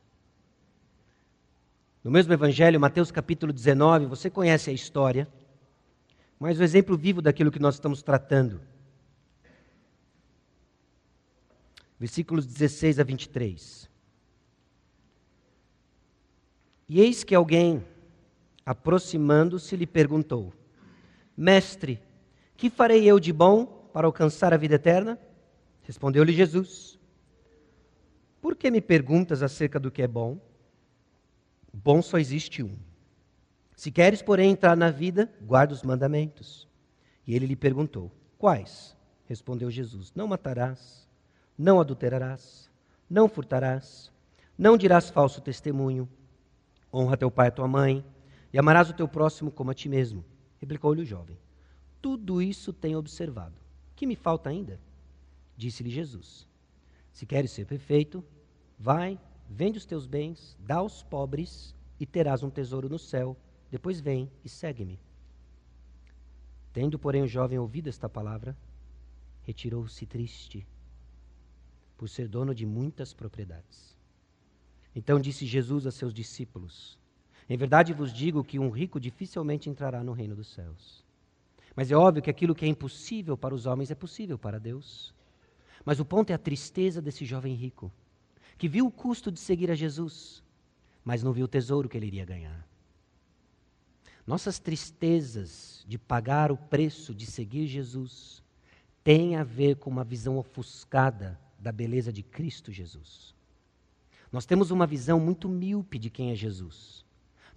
[2.03, 5.29] No mesmo Evangelho, Mateus capítulo 19, você conhece a história,
[6.39, 8.61] mas o exemplo vivo daquilo que nós estamos tratando.
[11.99, 13.91] Versículos 16 a 23.
[16.89, 17.85] E eis que alguém,
[18.65, 20.55] aproximando-se, lhe perguntou:
[21.37, 22.01] Mestre,
[22.57, 25.19] que farei eu de bom para alcançar a vida eterna?
[25.83, 26.98] Respondeu-lhe Jesus:
[28.41, 30.39] Por que me perguntas acerca do que é bom?
[31.73, 32.77] Bom só existe um.
[33.77, 36.69] Se queres, porém, entrar na vida, guarda os mandamentos.
[37.27, 38.97] E ele lhe perguntou: Quais?
[39.27, 41.09] Respondeu Jesus: Não matarás,
[41.57, 42.71] não adulterarás,
[43.09, 44.11] não furtarás,
[44.57, 46.09] não dirás falso testemunho,
[46.93, 48.05] honra teu pai e tua mãe,
[48.53, 50.25] e amarás o teu próximo como a ti mesmo.
[50.59, 51.39] Replicou-lhe o jovem:
[52.01, 53.55] Tudo isso tenho observado.
[53.95, 54.81] Que me falta ainda?
[55.57, 56.49] Disse-lhe Jesus:
[57.19, 58.25] Se queres ser perfeito,
[58.79, 63.37] vai, Vende os teus bens, dá aos pobres e terás um tesouro no céu.
[63.71, 65.01] Depois vem e segue-me.
[66.73, 68.57] Tendo, porém, o jovem ouvido esta palavra,
[69.43, 70.67] retirou-se triste,
[71.97, 73.97] por ser dono de muitas propriedades.
[74.95, 76.99] Então disse Jesus a seus discípulos:
[77.49, 81.03] Em verdade vos digo que um rico dificilmente entrará no reino dos céus.
[81.75, 85.15] Mas é óbvio que aquilo que é impossível para os homens é possível para Deus.
[85.89, 87.91] Mas o ponto é a tristeza desse jovem rico
[88.59, 90.43] que viu o custo de seguir a Jesus,
[91.03, 92.69] mas não viu o tesouro que ele iria ganhar.
[94.27, 98.43] Nossas tristezas de pagar o preço de seguir Jesus
[99.03, 103.35] têm a ver com uma visão ofuscada da beleza de Cristo Jesus.
[104.31, 107.03] Nós temos uma visão muito míope de quem é Jesus.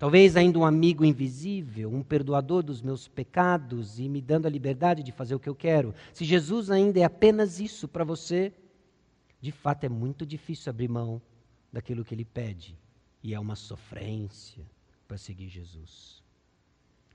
[0.01, 5.03] Talvez ainda um amigo invisível, um perdoador dos meus pecados e me dando a liberdade
[5.03, 5.93] de fazer o que eu quero.
[6.11, 8.51] Se Jesus ainda é apenas isso para você,
[9.39, 11.21] de fato é muito difícil abrir mão
[11.71, 12.75] daquilo que ele pede.
[13.21, 14.65] E é uma sofrência
[15.07, 16.23] para seguir Jesus.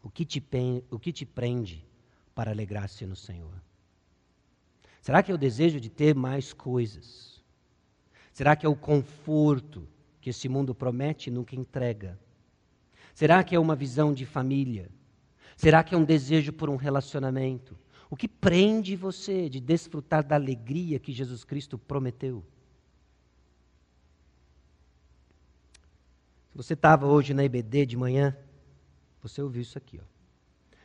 [0.01, 0.40] O que te,
[0.88, 1.85] o que te prende
[2.37, 3.61] para alegrar-se no Senhor?
[5.03, 7.42] Será que é o desejo de ter mais coisas?
[8.33, 9.88] Será que é o conforto
[10.20, 12.16] que esse mundo promete e nunca entrega?
[13.16, 14.90] Será que é uma visão de família?
[15.57, 17.74] Será que é um desejo por um relacionamento?
[18.11, 22.44] O que prende você de desfrutar da alegria que Jesus Cristo prometeu?
[26.50, 28.37] Se você estava hoje na IBD de manhã,
[29.22, 29.98] você ouviu isso aqui.
[29.98, 30.05] Ó.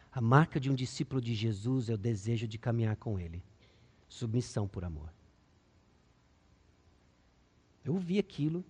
[0.10, 3.44] A marca de um discípulo de Jesus é o desejo de caminhar com Ele.
[4.08, 5.12] Submissão por amor.
[7.84, 8.64] Eu ouvi aquilo.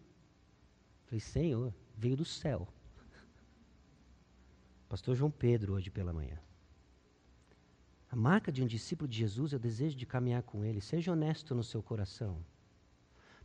[1.05, 2.67] Falei, Senhor, veio do céu.
[4.91, 6.37] Pastor João Pedro, hoje pela manhã.
[8.11, 10.81] A marca de um discípulo de Jesus é o desejo de caminhar com Ele.
[10.81, 12.43] Seja honesto no seu coração.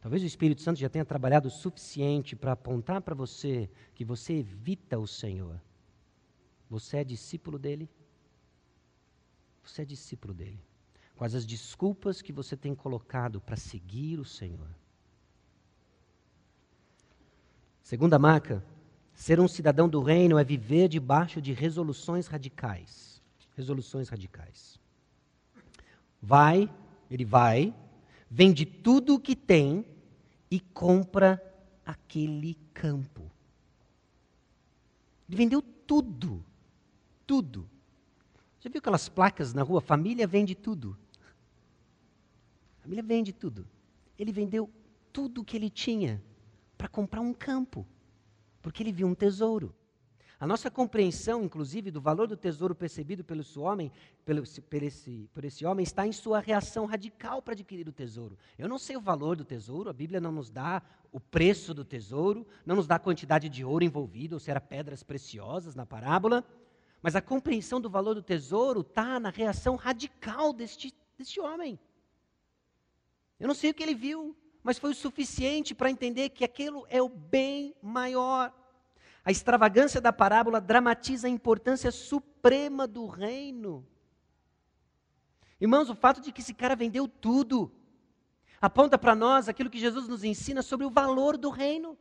[0.01, 4.33] Talvez o Espírito Santo já tenha trabalhado o suficiente para apontar para você que você
[4.33, 5.63] evita o Senhor.
[6.69, 7.89] Você é discípulo dele?
[9.63, 10.59] Você é discípulo dele.
[11.15, 14.69] Quais as desculpas que você tem colocado para seguir o Senhor?
[17.85, 18.65] Segunda marca,
[19.17, 23.21] ser um cidadão do reino é viver debaixo de resoluções radicais.
[23.57, 24.79] Resoluções radicais.
[26.21, 26.71] Vai,
[27.11, 27.75] ele vai,
[28.31, 29.87] vende tudo o que tem
[30.51, 31.43] e compra
[31.85, 33.23] aquele campo.
[35.27, 36.45] Ele vendeu tudo.
[37.27, 37.69] Tudo.
[38.61, 39.81] Já viu aquelas placas na rua?
[39.81, 40.97] Família vende tudo.
[42.83, 43.67] Família vende tudo.
[44.19, 44.71] Ele vendeu
[45.11, 46.23] tudo o que ele tinha
[46.77, 47.87] para comprar um campo,
[48.67, 49.73] porque ele viu um tesouro.
[50.41, 53.93] A nossa compreensão, inclusive, do valor do tesouro percebido pelo homem,
[54.25, 58.37] pelo, por, esse, por esse homem, está em sua reação radical para adquirir o tesouro.
[58.59, 61.85] Eu não sei o valor do tesouro, a Bíblia não nos dá o preço do
[61.85, 65.87] tesouro, não nos dá a quantidade de ouro envolvido, ou se era pedras preciosas na
[65.87, 66.45] parábola,
[67.01, 71.79] mas a compreensão do valor do tesouro está na reação radical deste, deste homem.
[73.39, 76.85] Eu não sei o que ele viu, mas foi o suficiente para entender que aquilo
[76.91, 78.53] é o bem maior.
[79.25, 83.87] A extravagância da parábola dramatiza a importância suprema do reino.
[85.61, 87.73] Irmãos, o fato de que esse cara vendeu tudo
[88.61, 91.97] aponta para nós aquilo que Jesus nos ensina sobre o valor do reino.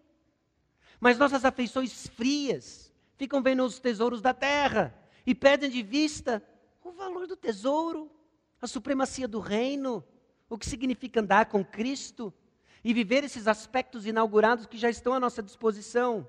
[0.99, 4.91] Mas nossas afeições frias ficam vendo os tesouros da terra
[5.23, 6.43] e perdem de vista
[6.84, 8.10] o valor do tesouro,
[8.60, 10.04] a supremacia do reino,
[10.49, 12.34] o que significa andar com Cristo
[12.86, 16.28] e viver esses aspectos inaugurados que já estão à nossa disposição.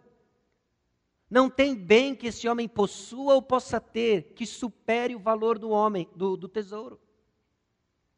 [1.29, 5.69] Não tem bem que esse homem possua ou possa ter que supere o valor do
[5.69, 6.99] homem, do, do tesouro.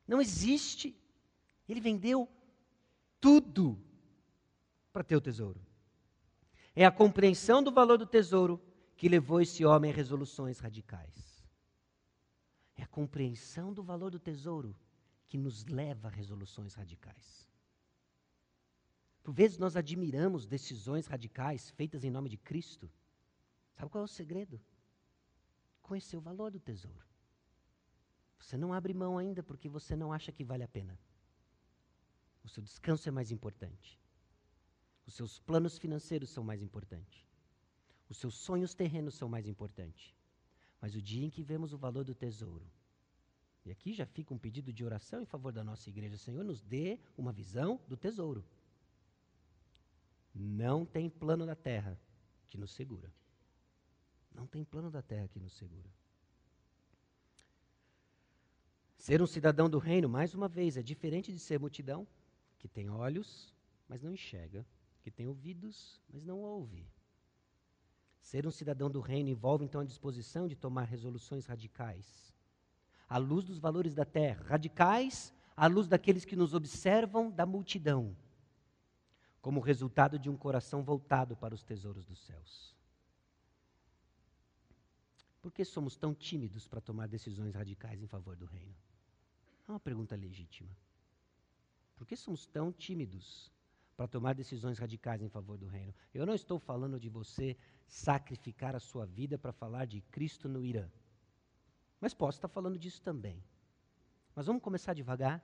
[0.07, 0.97] Não existe.
[1.69, 2.29] Ele vendeu
[3.21, 3.77] tudo
[4.93, 5.61] para ter o tesouro.
[6.77, 8.63] É a compreensão do valor do tesouro
[8.97, 11.45] que levou esse homem a resoluções radicais.
[12.77, 14.77] É a compreensão do valor do tesouro
[15.27, 17.48] que nos leva a resoluções radicais.
[19.23, 22.91] Por vezes nós admiramos decisões radicais feitas em nome de Cristo.
[23.75, 24.61] Sabe qual é o segredo?
[25.83, 27.07] Conhecer o valor do tesouro.
[28.39, 30.99] Você não abre mão ainda porque você não acha que vale a pena.
[32.45, 33.99] O seu descanso é mais importante.
[35.07, 37.27] Os seus planos financeiros são mais importantes.
[38.09, 40.15] Os seus sonhos terrenos são mais importantes.
[40.81, 42.67] Mas o dia em que vemos o valor do tesouro,
[43.65, 46.63] e aqui já fica um pedido de oração em favor da nossa igreja, Senhor, nos
[46.63, 48.45] dê uma visão do tesouro.
[50.41, 51.99] Não tem plano da terra
[52.49, 53.13] que nos segura.
[54.33, 55.91] Não tem plano da terra que nos segura.
[58.97, 62.07] Ser um cidadão do reino, mais uma vez, é diferente de ser multidão,
[62.57, 63.53] que tem olhos,
[63.89, 64.65] mas não enxerga,
[65.03, 66.87] que tem ouvidos, mas não ouve.
[68.21, 72.33] Ser um cidadão do reino envolve então a disposição de tomar resoluções radicais,
[73.09, 78.17] à luz dos valores da terra, radicais à luz daqueles que nos observam da multidão
[79.41, 82.77] como resultado de um coração voltado para os tesouros dos céus.
[85.41, 88.75] Por que somos tão tímidos para tomar decisões radicais em favor do reino?
[89.67, 90.71] É uma pergunta legítima.
[91.97, 93.51] Por que somos tão tímidos
[93.97, 95.95] para tomar decisões radicais em favor do reino?
[96.13, 100.65] Eu não estou falando de você sacrificar a sua vida para falar de Cristo no
[100.65, 100.89] Irã.
[102.01, 103.43] Mas posso estar falando disso também.
[104.35, 105.43] Mas vamos começar devagar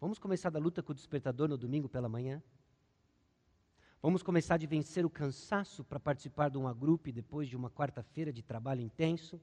[0.00, 2.42] Vamos começar da luta com o despertador no domingo pela manhã?
[4.00, 8.32] Vamos começar de vencer o cansaço para participar de uma grupo depois de uma quarta-feira
[8.32, 9.38] de trabalho intenso?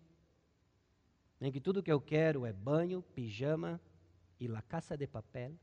[1.40, 3.80] Em que tudo que eu quero é banho, pijama
[4.40, 5.54] e la caça de papel?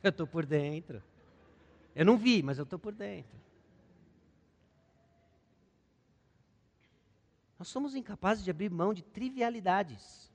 [0.00, 1.02] Eu estou por dentro.
[1.92, 3.36] Eu não vi, mas eu estou por dentro.
[7.58, 10.32] Nós somos incapazes de abrir mão de trivialidades.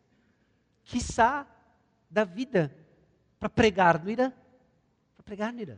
[0.84, 1.47] Quiçá
[2.10, 2.76] da vida
[3.39, 4.32] para pregar no Irã.
[5.16, 5.78] Para pregar no Irã.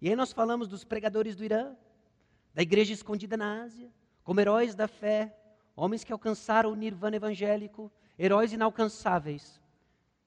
[0.00, 1.74] E aí nós falamos dos pregadores do Irã,
[2.52, 3.90] da igreja escondida na Ásia,
[4.22, 5.36] como heróis da fé,
[5.74, 9.60] homens que alcançaram o nirvana evangélico, heróis inalcançáveis.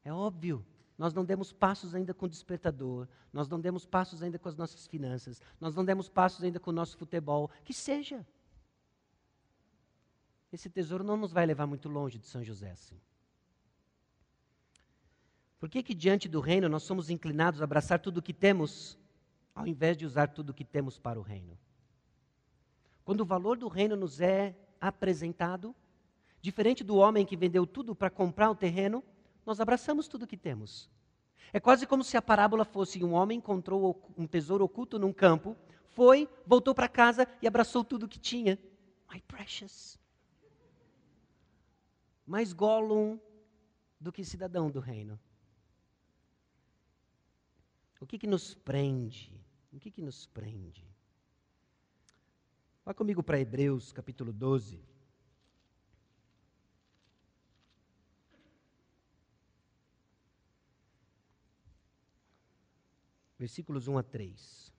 [0.04, 0.66] É óbvio,
[0.98, 4.56] nós não demos passos ainda com o despertador, nós não demos passos ainda com as
[4.56, 8.26] nossas finanças, nós não demos passos ainda com o nosso futebol, que seja.
[10.52, 13.00] Esse tesouro não nos vai levar muito longe de São José assim.
[15.60, 18.98] Por que, que diante do reino nós somos inclinados a abraçar tudo o que temos,
[19.54, 21.58] ao invés de usar tudo o que temos para o reino?
[23.04, 25.76] Quando o valor do reino nos é apresentado,
[26.42, 29.04] diferente do homem que vendeu tudo para comprar o terreno,
[29.46, 30.90] nós abraçamos tudo o que temos.
[31.52, 35.58] É quase como se a parábola fosse um homem encontrou um tesouro oculto num campo,
[35.90, 38.58] foi, voltou para casa e abraçou tudo o que tinha.
[39.12, 40.00] My precious.
[42.26, 43.20] Mais Gollum
[44.00, 45.20] do que cidadão do reino.
[48.00, 49.30] O que, que nos prende?
[49.74, 50.88] O que, que nos prende?
[52.86, 54.82] Vá comigo para Hebreus capítulo 12.
[63.38, 64.79] Versículos 1 a 3.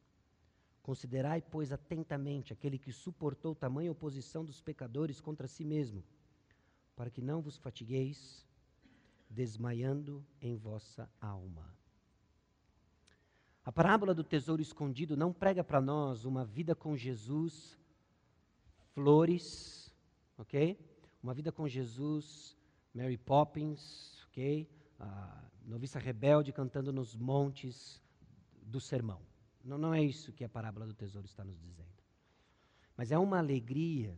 [0.81, 6.03] Considerai, pois, atentamente aquele que suportou tamanha oposição dos pecadores contra si mesmo
[7.01, 8.45] para que não vos fatigueis,
[9.27, 11.75] desmaiando em vossa alma.
[13.63, 17.75] A parábola do tesouro escondido não prega para nós uma vida com Jesus,
[18.93, 19.91] flores,
[20.37, 20.77] ok?
[21.23, 22.55] Uma vida com Jesus,
[22.93, 24.69] Mary Poppins, ok?
[24.99, 28.01] A noviça rebelde cantando nos montes
[28.61, 29.30] do sermão.
[29.63, 31.89] Não, não é isso que a parábola do tesouro está nos dizendo.
[32.95, 34.17] Mas é uma alegria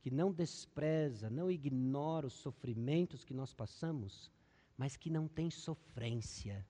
[0.00, 4.30] que não despreza, não ignora os sofrimentos que nós passamos,
[4.76, 6.66] mas que não tem sofrência,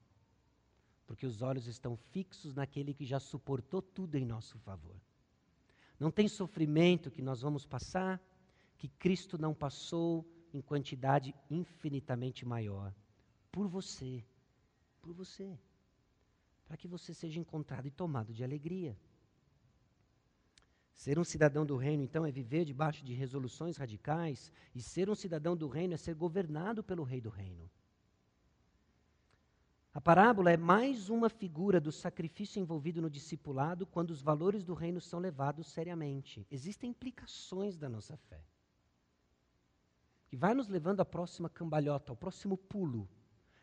[1.06, 4.96] porque os olhos estão fixos naquele que já suportou tudo em nosso favor.
[6.00, 8.20] Não tem sofrimento que nós vamos passar
[8.78, 12.94] que Cristo não passou em quantidade infinitamente maior
[13.50, 14.24] por você,
[15.02, 15.58] por você,
[16.68, 18.94] para que você seja encontrado e tomado de alegria.
[20.92, 25.14] Ser um cidadão do reino, então, é viver debaixo de resoluções radicais, e ser um
[25.14, 27.70] cidadão do reino é ser governado pelo rei do reino.
[29.94, 34.74] A parábola é mais uma figura do sacrifício envolvido no discipulado quando os valores do
[34.74, 36.46] reino são levados seriamente.
[36.50, 38.44] Existem implicações da nossa fé.
[40.26, 43.08] Que vai nos levando à próxima cambalhota, ao próximo pulo.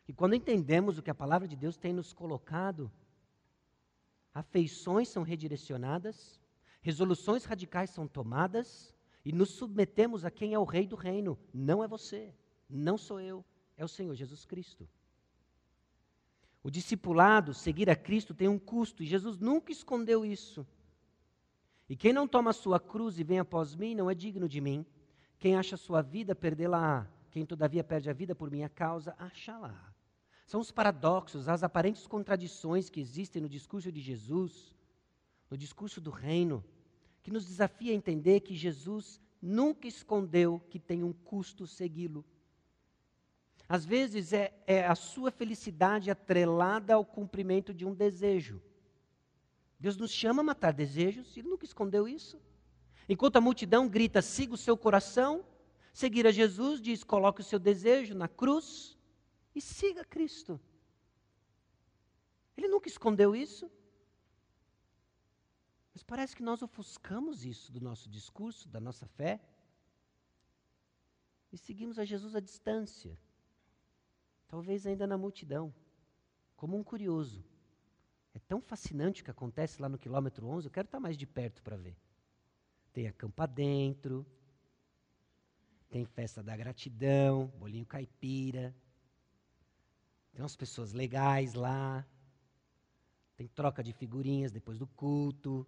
[0.08, 2.92] E quando entendemos o que a palavra de Deus tem nos colocado,
[4.34, 6.40] afeições são redirecionadas,
[6.86, 8.94] Resoluções radicais são tomadas
[9.26, 11.36] e nos submetemos a quem é o rei do reino.
[11.52, 12.32] Não é você,
[12.70, 13.44] não sou eu,
[13.76, 14.88] é o Senhor Jesus Cristo.
[16.62, 20.64] O discipulado, seguir a Cristo, tem um custo e Jesus nunca escondeu isso.
[21.90, 24.62] E quem não toma a sua cruz e vem após mim não é digno de
[24.62, 24.86] mim.
[25.40, 27.10] Quem acha a sua vida, perdê-la.
[27.32, 29.95] Quem todavia perde a vida por minha causa, acha-la.
[30.46, 34.76] São os paradoxos, as aparentes contradições que existem no discurso de Jesus,
[35.50, 36.64] no discurso do reino,
[37.24, 42.24] que nos desafia a entender que Jesus nunca escondeu que tem um custo segui-lo.
[43.68, 48.62] Às vezes é, é, a sua felicidade atrelada ao cumprimento de um desejo.
[49.80, 52.40] Deus nos chama a matar desejos, ele nunca escondeu isso.
[53.10, 55.44] Enquanto a multidão grita, siga o seu coração,
[55.92, 58.95] seguir a Jesus diz, coloque o seu desejo na cruz
[59.56, 60.60] e siga Cristo.
[62.58, 63.72] Ele nunca escondeu isso.
[65.94, 69.40] Mas parece que nós ofuscamos isso do nosso discurso, da nossa fé,
[71.54, 73.18] e seguimos a Jesus à distância,
[74.46, 75.74] talvez ainda na multidão,
[76.58, 77.46] como um curioso.
[78.34, 81.26] É tão fascinante o que acontece lá no quilômetro 11, eu quero estar mais de
[81.26, 81.96] perto para ver.
[82.92, 84.26] Tem acampa dentro,
[85.90, 88.76] tem festa da gratidão, bolinho caipira,
[90.36, 92.06] tem umas pessoas legais lá,
[93.38, 95.66] tem troca de figurinhas depois do culto,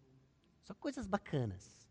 [0.61, 1.89] só coisas bacanas.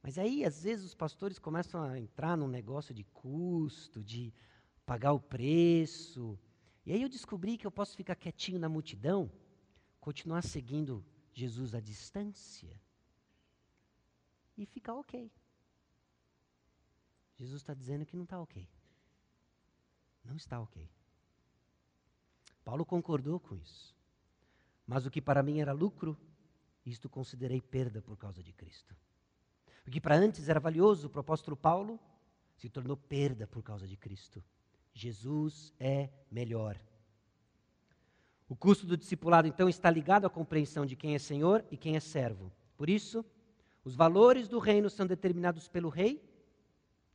[0.00, 4.32] Mas aí, às vezes, os pastores começam a entrar num negócio de custo, de
[4.86, 6.38] pagar o preço,
[6.86, 9.30] E aí eu descobri que eu posso ficar quietinho na multidão,
[10.00, 11.04] continuar seguindo
[11.34, 12.80] Jesus à distância
[14.56, 15.30] e ficar ok.
[17.36, 18.66] Jesus está dizendo que não está ok.
[20.24, 20.88] Não está ok.
[22.68, 23.96] Paulo concordou com isso.
[24.86, 26.14] Mas o que para mim era lucro,
[26.84, 28.94] isto considerei perda por causa de Cristo.
[29.86, 31.98] O que para antes era valioso o apóstolo Paulo,
[32.58, 34.44] se tornou perda por causa de Cristo.
[34.92, 36.78] Jesus é melhor.
[38.46, 41.96] O custo do discipulado, então, está ligado à compreensão de quem é Senhor e quem
[41.96, 42.52] é servo.
[42.76, 43.24] Por isso,
[43.82, 46.22] os valores do reino são determinados pelo rei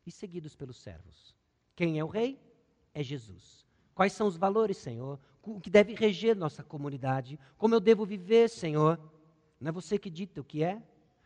[0.04, 1.36] e seguidos pelos servos.
[1.76, 2.42] Quem é o rei?
[2.92, 3.68] É Jesus.
[3.94, 5.20] Quais são os valores, Senhor?
[5.46, 7.38] O que deve reger nossa comunidade?
[7.58, 9.00] Como eu devo viver, Senhor?
[9.60, 10.82] Não é você que dita o que é,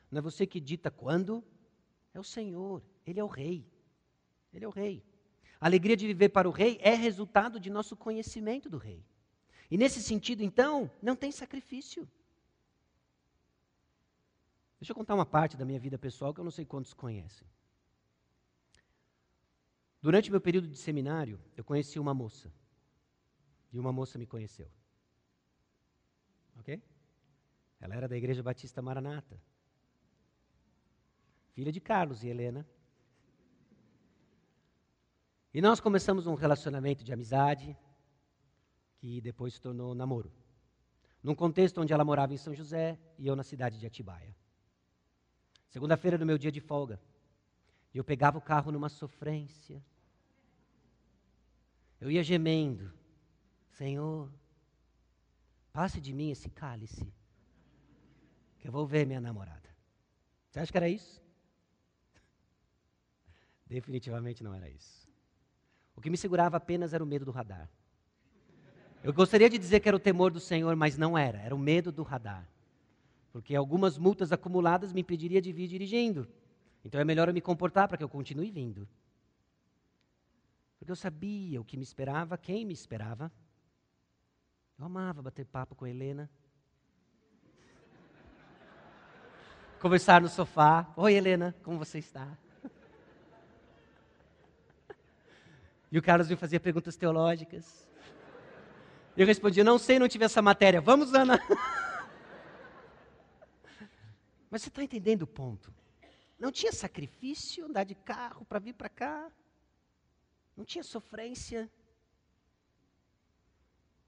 [0.10, 1.44] não é você que dita quando,
[2.14, 3.66] é o Senhor, Ele é o Rei.
[4.52, 5.04] Ele é o Rei.
[5.60, 9.06] A alegria de viver para o Rei é resultado de nosso conhecimento do Rei.
[9.70, 12.10] E nesse sentido, então, não tem sacrifício.
[14.80, 17.48] Deixa eu contar uma parte da minha vida pessoal que eu não sei quantos conhecem.
[20.02, 22.52] Durante meu período de seminário, eu conheci uma moça.
[23.78, 24.68] E uma moça me conheceu.
[26.58, 26.82] Ok?
[27.80, 29.40] Ela era da Igreja Batista Maranata.
[31.54, 32.68] Filha de Carlos e Helena.
[35.54, 37.78] E nós começamos um relacionamento de amizade,
[38.98, 40.34] que depois se tornou namoro.
[41.22, 44.36] Num contexto onde ela morava em São José e eu na cidade de Atibaia.
[45.70, 47.00] Segunda-feira, no meu dia de folga,
[47.94, 49.86] eu pegava o carro numa sofrência.
[52.02, 52.92] Eu ia gemendo:
[53.78, 54.28] Senhor,
[55.72, 57.08] passe de mim esse cálice,
[58.58, 59.70] que eu vou ver minha namorada.
[60.50, 61.22] Você acha que era isso?
[63.68, 65.08] Definitivamente não era isso.
[65.96, 67.70] O que me segurava apenas era o medo do radar.
[69.04, 71.60] Eu gostaria de dizer que era o temor do Senhor, mas não era, era o
[71.60, 72.50] medo do radar.
[73.32, 76.28] Porque algumas multas acumuladas me impediria de vir dirigindo.
[76.84, 78.90] Então é melhor eu me comportar para que eu continue vindo.
[80.80, 83.32] Porque eu sabia o que me esperava, quem me esperava.
[84.80, 86.30] Eu amava bater papo com a Helena.
[89.80, 90.92] Conversar no sofá.
[90.96, 92.38] Oi, Helena, como você está?
[95.92, 97.88] E o Carlos me fazia perguntas teológicas.
[99.16, 100.80] Eu respondia: Não sei, não tive essa matéria.
[100.80, 101.40] Vamos, Ana.
[104.52, 105.74] Mas você está entendendo o ponto?
[106.38, 109.32] Não tinha sacrifício andar de carro para vir para cá.
[110.56, 111.68] Não tinha sofrência.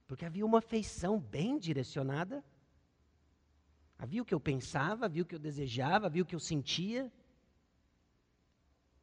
[0.10, 2.44] Porque havia uma afeição bem direcionada.
[3.96, 7.14] Havia o que eu pensava, havia o que eu desejava, havia o que eu sentia.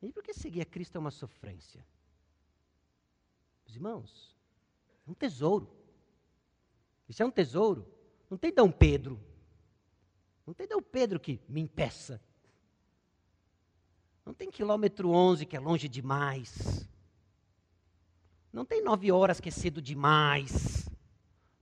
[0.02, 1.86] E por que seguir a Cristo é uma sofrência?
[3.68, 4.36] Os irmãos,
[5.07, 5.70] é um tesouro.
[7.09, 7.86] Isso é um tesouro.
[8.28, 9.24] Não tem Dom Pedro.
[10.44, 12.20] Não tem Dom Pedro que me impeça.
[14.24, 16.84] Não tem quilômetro 11 que é longe demais.
[18.52, 20.75] Não tem nove horas que é cedo demais.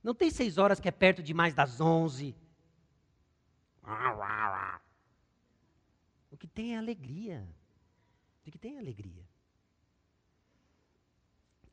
[0.05, 2.35] Não tem seis horas que é perto demais das onze.
[6.29, 7.43] O que tem é alegria.
[8.45, 9.27] O que tem é alegria.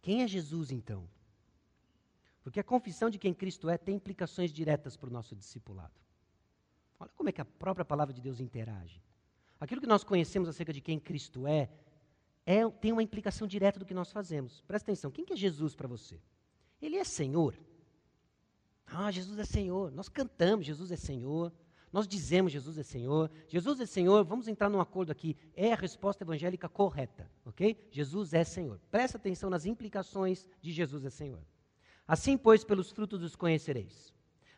[0.01, 1.07] Quem é Jesus então?
[2.43, 6.01] Porque a confissão de quem Cristo é tem implicações diretas para o nosso discipulado.
[6.99, 9.03] Olha como é que a própria palavra de Deus interage.
[9.61, 11.69] Aquilo que nós conhecemos acerca de quem Cristo é,
[12.47, 14.63] é tem uma implicação direta do que nós fazemos.
[14.63, 16.19] Presta atenção, quem que é Jesus para você?
[16.81, 17.55] Ele é Senhor.
[18.95, 19.91] Ah, Jesus é Senhor.
[19.91, 21.53] Nós cantamos, Jesus é Senhor.
[21.91, 23.31] Nós dizemos Jesus é Senhor.
[23.49, 25.37] Jesus é Senhor, vamos entrar num acordo aqui.
[25.55, 27.77] É a resposta evangélica correta, ok?
[27.91, 28.79] Jesus é Senhor.
[28.91, 31.41] Presta atenção nas implicações de Jesus é Senhor.
[32.07, 34.13] Assim, pois, pelos frutos os conhecereis.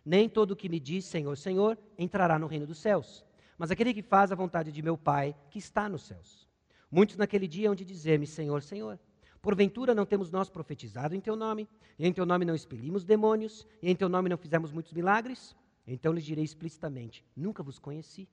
[0.05, 3.25] Nem todo o que me diz Senhor, Senhor entrará no reino dos céus,
[3.57, 6.49] mas aquele que faz a vontade de meu Pai que está nos céus.
[6.91, 8.99] Muitos naquele dia hão de dizer-me Senhor, Senhor.
[9.45, 11.69] Porventura não temos nós profetizado em teu nome,
[11.99, 15.55] e em teu nome não expelimos demônios, e em teu nome não fizemos muitos milagres?
[15.87, 18.27] Então lhes direi explicitamente: Nunca vos conheci.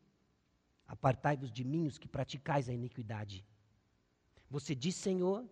[0.87, 3.45] Apartai-vos de mim, os que praticais a iniquidade.
[4.49, 5.45] Você diz Senhor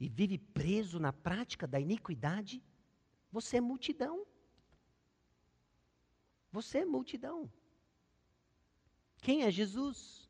[0.00, 2.60] e vive preso na prática da iniquidade?
[3.30, 4.26] Você é multidão.
[6.50, 7.48] Você é multidão.
[9.22, 10.28] Quem é Jesus?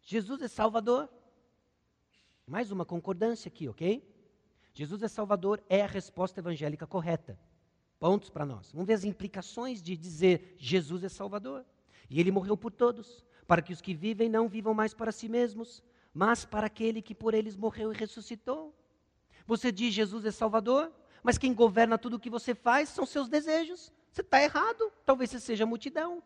[0.00, 1.17] Jesus é Salvador.
[2.48, 4.02] Mais uma concordância aqui, ok?
[4.72, 7.38] Jesus é Salvador é a resposta evangélica correta.
[8.00, 8.72] Pontos para nós.
[8.72, 11.64] Vamos ver as implicações de dizer Jesus é Salvador.
[12.08, 15.28] E ele morreu por todos, para que os que vivem não vivam mais para si
[15.28, 15.82] mesmos,
[16.14, 18.74] mas para aquele que por eles morreu e ressuscitou.
[19.46, 20.90] Você diz Jesus é Salvador,
[21.22, 23.92] Mas quem governa tudo o que você faz são seus desejos.
[24.10, 24.90] Você está errado.
[25.04, 26.22] Talvez você seja multidão.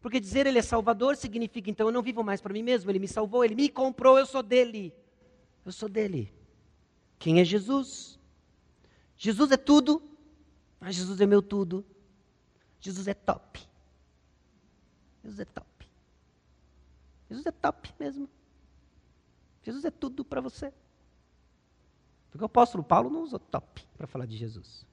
[0.00, 2.98] Porque dizer ele é salvador significa então eu não vivo mais para mim mesmo, ele
[2.98, 4.94] me salvou, ele me comprou, eu sou dele.
[5.64, 6.32] Eu sou dele.
[7.18, 8.18] Quem é Jesus?
[9.16, 10.02] Jesus é tudo.
[10.80, 11.84] Ah, Jesus é meu tudo.
[12.80, 13.66] Jesus é top.
[15.22, 15.88] Jesus é top.
[17.30, 18.28] Jesus é top mesmo.
[19.62, 20.72] Jesus é tudo para você.
[22.30, 24.84] Porque o apóstolo Paulo não usou top para falar de Jesus.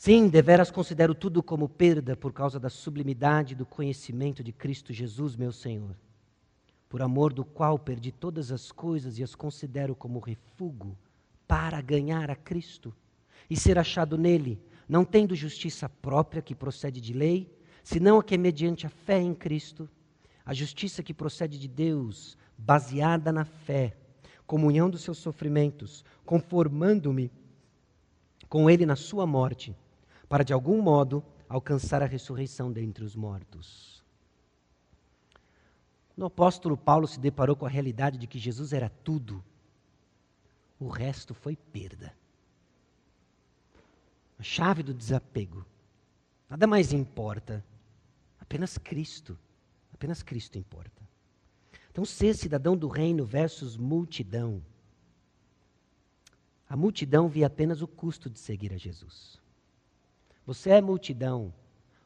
[0.00, 5.36] Sim, deveras considero tudo como perda por causa da sublimidade do conhecimento de Cristo Jesus,
[5.36, 5.94] meu Senhor,
[6.90, 10.98] por amor do qual perdi todas as coisas e as considero como refúgio
[11.46, 12.92] para ganhar a Cristo
[13.48, 17.48] e ser achado nele, não tendo justiça própria que procede de lei,
[17.84, 19.88] senão a que é mediante a fé em Cristo,
[20.44, 23.96] a justiça que procede de Deus, baseada na fé,
[24.44, 27.30] comunhão dos seus sofrimentos, conformando-me
[28.48, 29.76] com ele na sua morte
[30.28, 33.99] para de algum modo alcançar a ressurreição dentre os mortos.
[36.20, 39.42] Quando o apóstolo Paulo se deparou com a realidade de que Jesus era tudo,
[40.78, 42.14] o resto foi perda.
[44.38, 45.64] A chave do desapego.
[46.46, 47.64] Nada mais importa.
[48.38, 49.38] Apenas Cristo.
[49.94, 51.08] Apenas Cristo importa.
[51.90, 54.62] Então, ser cidadão do reino versus multidão.
[56.68, 59.40] A multidão via apenas o custo de seguir a Jesus.
[60.44, 61.50] Você é multidão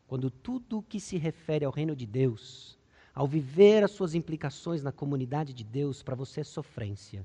[0.06, 2.78] quando tudo o que se refere ao reino de Deus,
[3.14, 7.24] ao viver as suas implicações na comunidade de Deus, para você é sofrência.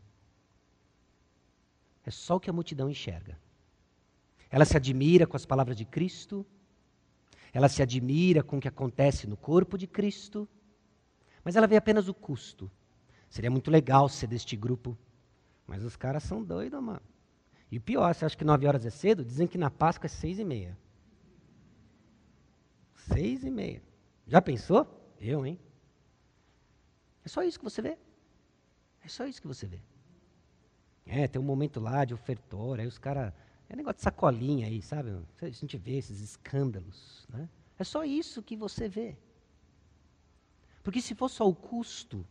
[2.05, 3.37] É só o que a multidão enxerga.
[4.51, 6.45] Ela se admira com as palavras de Cristo,
[7.51, 10.47] ela se admira com o que acontece no corpo de Cristo,
[11.43, 12.69] mas ela vê apenas o custo.
[13.27, 14.97] Seria muito legal ser deste grupo,
[15.65, 17.01] mas os caras são doidos, mano.
[17.71, 19.23] E o pior, você acha que nove horas é cedo?
[19.23, 20.77] Dizem que na Páscoa é seis e meia.
[22.95, 23.81] Seis e meia.
[24.27, 24.87] Já pensou?
[25.19, 25.59] Eu, hein?
[27.29, 27.95] É só isso que você vê.
[29.05, 29.79] É só isso que você vê.
[31.05, 33.31] É, tem um momento lá de ofertório, aí os caras.
[33.69, 35.15] É negócio de sacolinha aí, sabe?
[35.39, 37.27] A gente vê esses escândalos.
[37.29, 37.47] Né?
[37.77, 39.15] É só isso que você vê.
[40.81, 42.25] Porque se for só o custo,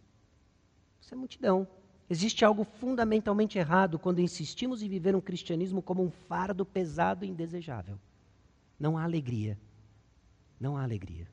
[1.01, 1.69] isso é multidão.
[2.11, 7.29] Existe algo fundamentalmente errado quando insistimos em viver um cristianismo como um fardo pesado e
[7.29, 8.01] indesejável.
[8.81, 9.57] Não há alegria
[10.61, 11.29] não há alegria.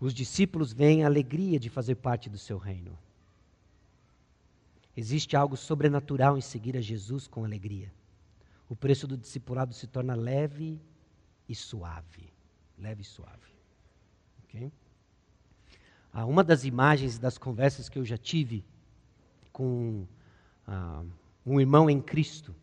[0.00, 2.96] Os discípulos veem a alegria de fazer parte do seu reino.
[4.96, 7.92] Existe algo sobrenatural em seguir a Jesus com alegria.
[8.68, 10.80] O preço do discipulado se torna leve
[11.48, 12.32] e suave.
[12.78, 13.52] Leve e suave.
[14.44, 14.72] Okay?
[16.12, 18.64] Ah, uma das imagens das conversas que eu já tive
[19.52, 20.06] com
[20.66, 21.04] ah,
[21.44, 22.54] um irmão em Cristo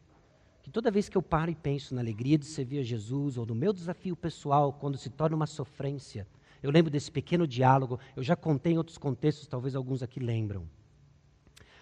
[0.63, 3.45] que toda vez que eu paro e penso na alegria de servir a Jesus, ou
[3.45, 6.25] no meu desafio pessoal, quando se torna uma sofrência,
[6.63, 10.67] eu lembro desse pequeno diálogo, eu já contei em outros contextos, talvez alguns aqui lembram.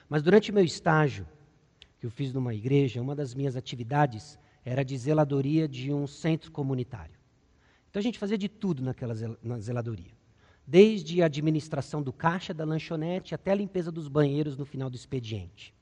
[0.10, 1.28] Mas durante meu estágio,
[2.00, 6.52] que eu fiz numa igreja, uma das minhas atividades era de zeladoria de um centro
[6.52, 7.14] comunitário.
[7.90, 9.14] Então a gente fazia de tudo naquela
[9.44, 10.12] na zeladoria.
[10.66, 14.96] Desde a administração do caixa da lanchonete até a limpeza dos banheiros no final do
[14.96, 15.74] expediente.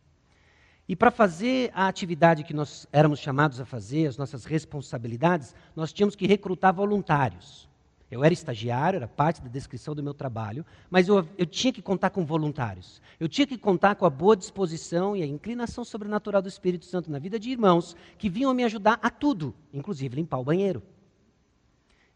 [0.87, 5.93] E para fazer a atividade que nós éramos chamados a fazer, as nossas responsabilidades, nós
[5.93, 7.68] tínhamos que recrutar voluntários.
[8.12, 11.82] Eu era estagiário, era parte da descrição do meu trabalho, mas eu, eu, tinha que
[11.82, 13.01] contar com voluntários.
[13.20, 17.12] Eu tinha que contar com a boa disposição e a inclinação sobrenatural do Espírito Santo
[17.12, 20.82] na vida de irmãos que vinham me ajudar a tudo, inclusive limpar o banheiro.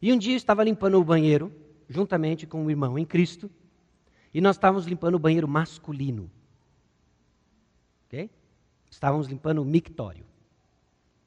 [0.01, 1.53] E um dia eu estava limpando o banheiro,
[1.87, 3.49] juntamente com um irmão em Cristo,
[4.33, 6.29] e nós estávamos limpando o banheiro masculino.
[8.07, 8.29] Ok?
[8.93, 10.25] estávamos limpando o mictório.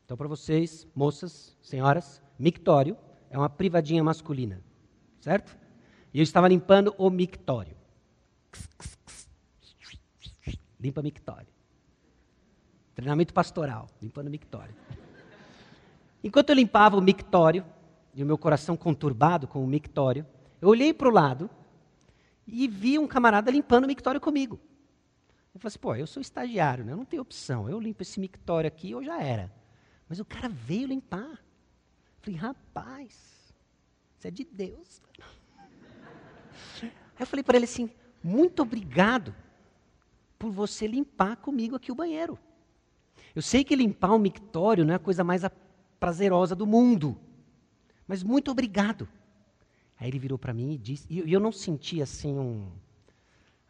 [0.05, 2.97] Então, para vocês, moças, senhoras, mictório
[3.31, 4.63] é uma privadinha masculina,
[5.21, 5.57] certo?
[6.13, 7.77] E eu estava limpando o mictório.
[10.81, 11.49] Limpa mictório.
[12.95, 14.75] Treinamento pastoral, limpando mictório.
[16.23, 17.65] Enquanto eu limpava o mictório,
[18.17, 20.27] e o meu coração conturbado com o mictório,
[20.59, 21.51] eu olhei para o lado
[22.47, 24.59] e vi um camarada limpando o mictório comigo.
[25.53, 26.93] Eu falei assim, pô, eu sou estagiário, né?
[26.93, 27.69] eu não tenho opção.
[27.69, 29.53] Eu limpo esse mictório aqui, eu já era.
[30.09, 31.45] Mas o cara veio limpar.
[32.27, 33.55] Falei, rapaz,
[34.19, 35.01] isso é de Deus.
[36.83, 37.89] Aí eu falei para ele assim,
[38.21, 39.33] muito obrigado
[40.37, 42.37] por você limpar comigo aqui o banheiro.
[43.33, 45.43] Eu sei que limpar um mictório não é a coisa mais
[46.01, 47.17] prazerosa do mundo,
[48.09, 49.09] mas muito obrigado.
[49.97, 52.73] Aí ele virou para mim e disse, e eu não senti assim um,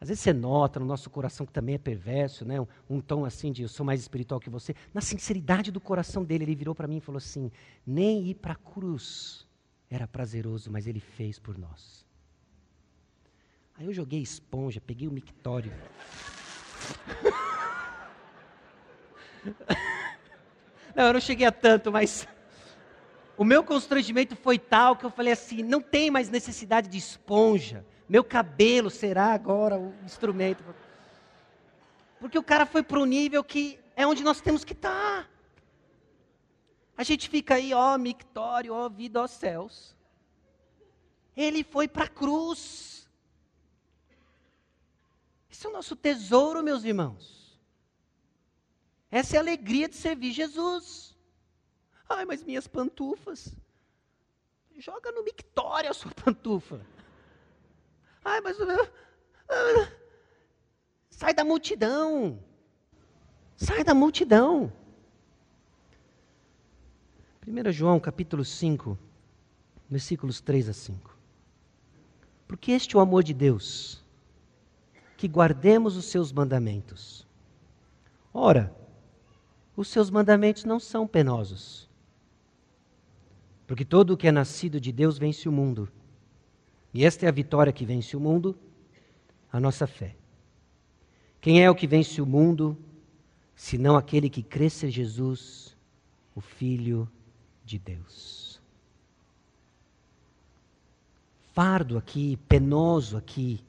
[0.01, 2.61] Às vezes você nota no nosso coração que também é perverso, né?
[2.61, 4.75] Um, um, tom assim de eu sou mais espiritual que você.
[4.93, 7.51] Na sinceridade do coração dele, ele virou para mim e falou assim:
[7.87, 9.47] nem ir para a cruz
[9.91, 12.05] era prazeroso, mas ele fez por nós.
[13.79, 15.73] Aí eu joguei esponja, peguei o mictório.
[20.95, 22.27] Não, eu não cheguei a tanto, mas
[23.37, 27.85] o meu constrangimento foi tal que eu falei assim: não tem mais necessidade de esponja.
[28.09, 30.63] Meu cabelo será agora o instrumento.
[32.21, 35.25] Porque o cara foi para um nível que é onde nós temos que estar.
[35.25, 35.29] Tá.
[36.97, 39.95] A gente fica aí, ó, mictório, ó, vida, ó, céus.
[41.37, 43.09] Ele foi para a cruz.
[45.51, 47.61] Esse é o nosso tesouro, meus irmãos.
[49.11, 51.17] Essa é a alegria de servir Jesus.
[52.09, 53.55] Ai, mas minhas pantufas.
[54.79, 56.81] Joga no mictório a sua pantufa.
[58.27, 58.59] Ai, mas.
[59.49, 59.89] Ah,
[61.09, 62.41] sai da multidão.
[63.57, 64.72] Sai da multidão.
[67.47, 68.99] 1 João capítulo 5,
[69.89, 71.16] versículos 3 a 5.
[72.49, 74.05] Porque este é o amor de Deus,
[75.16, 77.24] que guardemos os seus mandamentos.
[78.35, 78.74] Ora,
[79.77, 81.89] os seus mandamentos não são penosos.
[83.68, 85.89] Porque todo o que é nascido de Deus vence o mundo.
[86.97, 88.59] E esta é a vitória que vence o mundo,
[89.53, 90.17] a nossa fé.
[91.43, 92.75] Quem é o que vence o mundo,
[93.55, 95.77] senão aquele que crê ser Jesus,
[96.35, 97.07] o Filho
[97.63, 98.63] de Deus?
[101.53, 103.63] Fardo aqui, penoso aqui,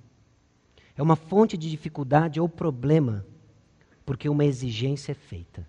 [0.96, 3.26] é uma fonte de dificuldade ou problema,
[4.06, 5.68] porque uma exigência é feita.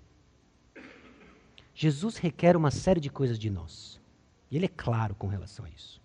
[1.75, 4.01] Jesus requer uma série de coisas de nós.
[4.49, 6.01] E ele é claro com relação a isso.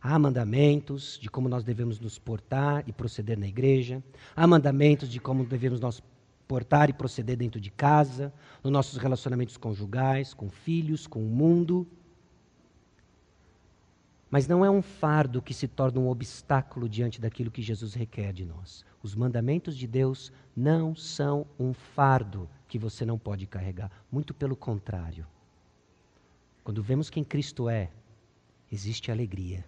[0.00, 4.02] Há mandamentos de como nós devemos nos portar e proceder na igreja.
[4.34, 6.02] Há mandamentos de como devemos nos
[6.46, 8.32] portar e proceder dentro de casa,
[8.62, 11.86] nos nossos relacionamentos conjugais, com filhos, com o mundo.
[14.30, 18.32] Mas não é um fardo que se torna um obstáculo diante daquilo que Jesus requer
[18.32, 18.84] de nós.
[19.02, 23.90] Os mandamentos de Deus não são um fardo que você não pode carregar.
[24.10, 25.26] Muito pelo contrário.
[26.62, 27.90] Quando vemos quem Cristo é,
[28.70, 29.64] existe alegria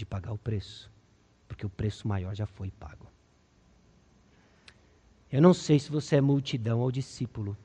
[0.00, 0.90] de pagar o preço,
[1.46, 3.06] porque o preço maior já foi pago.
[5.30, 7.56] Eu não sei se você é multidão ou discípulo,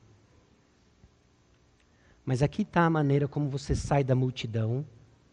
[2.24, 4.84] mas aqui está a maneira como você sai da multidão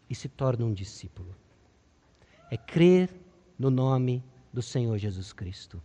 [0.08, 1.34] e se torna um discípulo.
[2.50, 3.10] É crer
[3.58, 5.82] no nome do Senhor Jesus Cristo.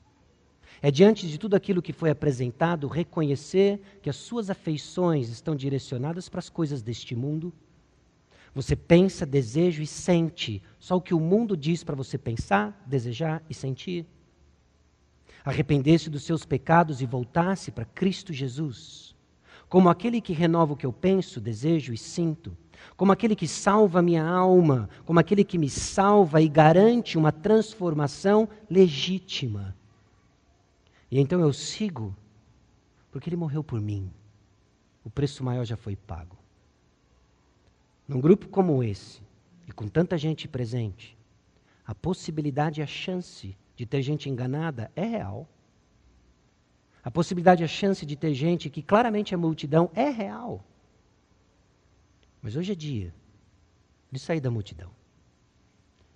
[0.81, 6.29] É diante de tudo aquilo que foi apresentado, reconhecer que as suas afeições estão direcionadas
[6.29, 7.51] para as coisas deste mundo.
[8.53, 13.43] Você pensa, deseja e sente só o que o mundo diz para você pensar, desejar
[13.49, 14.05] e sentir.
[15.43, 19.15] Arrepender-se dos seus pecados e voltar-se para Cristo Jesus,
[19.67, 22.57] como aquele que renova o que eu penso, desejo e sinto,
[22.97, 28.49] como aquele que salva minha alma, como aquele que me salva e garante uma transformação
[28.69, 29.75] legítima
[31.11, 32.15] e então eu sigo,
[33.11, 34.11] porque ele morreu por mim.
[35.03, 36.37] O preço maior já foi pago.
[38.09, 39.21] Num grupo como esse,
[39.67, 41.15] e com tanta gente presente,
[41.85, 45.47] a possibilidade e a chance de ter gente enganada é real.
[47.03, 50.65] A possibilidade e a chance de ter gente que claramente é multidão é real.
[52.41, 53.13] Mas hoje é dia
[54.11, 54.89] de sair da multidão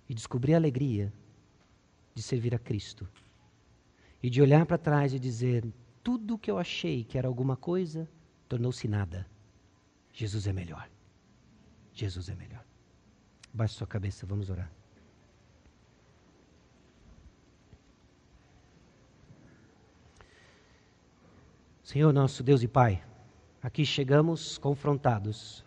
[0.08, 1.12] e descobrir a alegria
[2.12, 3.08] de servir a Cristo
[4.20, 5.64] e de olhar para trás e dizer:
[6.02, 8.08] tudo que eu achei que era alguma coisa
[8.48, 9.24] tornou-se nada.
[10.12, 10.93] Jesus é melhor.
[11.94, 12.64] Jesus é melhor.
[13.52, 14.70] Baixe sua cabeça, vamos orar.
[21.84, 23.04] Senhor nosso Deus e Pai,
[23.62, 25.64] aqui chegamos confrontados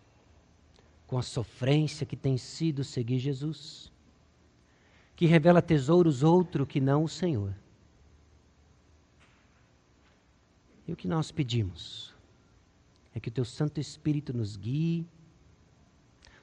[1.05, 3.89] com a sofrência que tem sido seguir Jesus,
[5.15, 7.55] que revela tesouros outro que não o Senhor.
[10.86, 12.13] E o que nós pedimos
[13.15, 15.07] é que o teu Santo Espírito nos guie,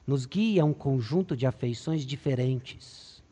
[0.05, 3.23] nos guie a um conjunto de afeições diferentes,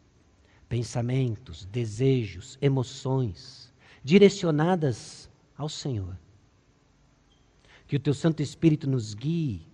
[0.68, 3.72] pensamentos, desejos, emoções,
[4.04, 6.18] direcionadas ao Senhor.
[7.88, 9.68] Que o teu Santo Espírito nos guie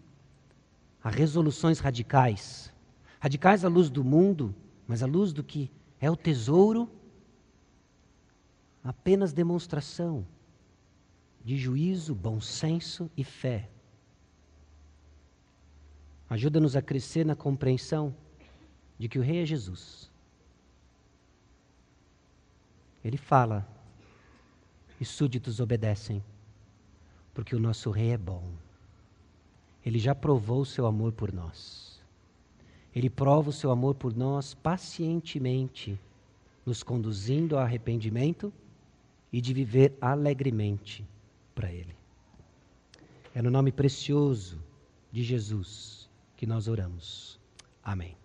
[1.01, 2.73] a resoluções radicais,
[3.19, 4.53] radicais à luz do mundo,
[4.85, 5.71] mas à luz do que
[6.01, 6.89] é o tesouro,
[8.83, 10.25] apenas demonstração
[11.43, 13.69] de juízo, bom senso e fé.
[16.29, 18.15] Ajuda-nos a crescer na compreensão
[18.99, 20.11] de que o Rei é Jesus.
[23.03, 23.67] Ele fala,
[25.01, 26.23] e súditos obedecem,
[27.33, 28.43] porque o nosso Rei é bom.
[29.83, 31.99] Ele já provou o seu amor por nós.
[32.93, 35.99] Ele prova o seu amor por nós pacientemente,
[36.65, 38.53] nos conduzindo ao arrependimento
[39.31, 41.03] e de viver alegremente
[41.55, 41.95] para Ele.
[43.33, 44.61] É no nome precioso
[45.11, 45.98] de Jesus
[46.39, 47.37] que nós oramos.
[47.83, 48.15] Amém.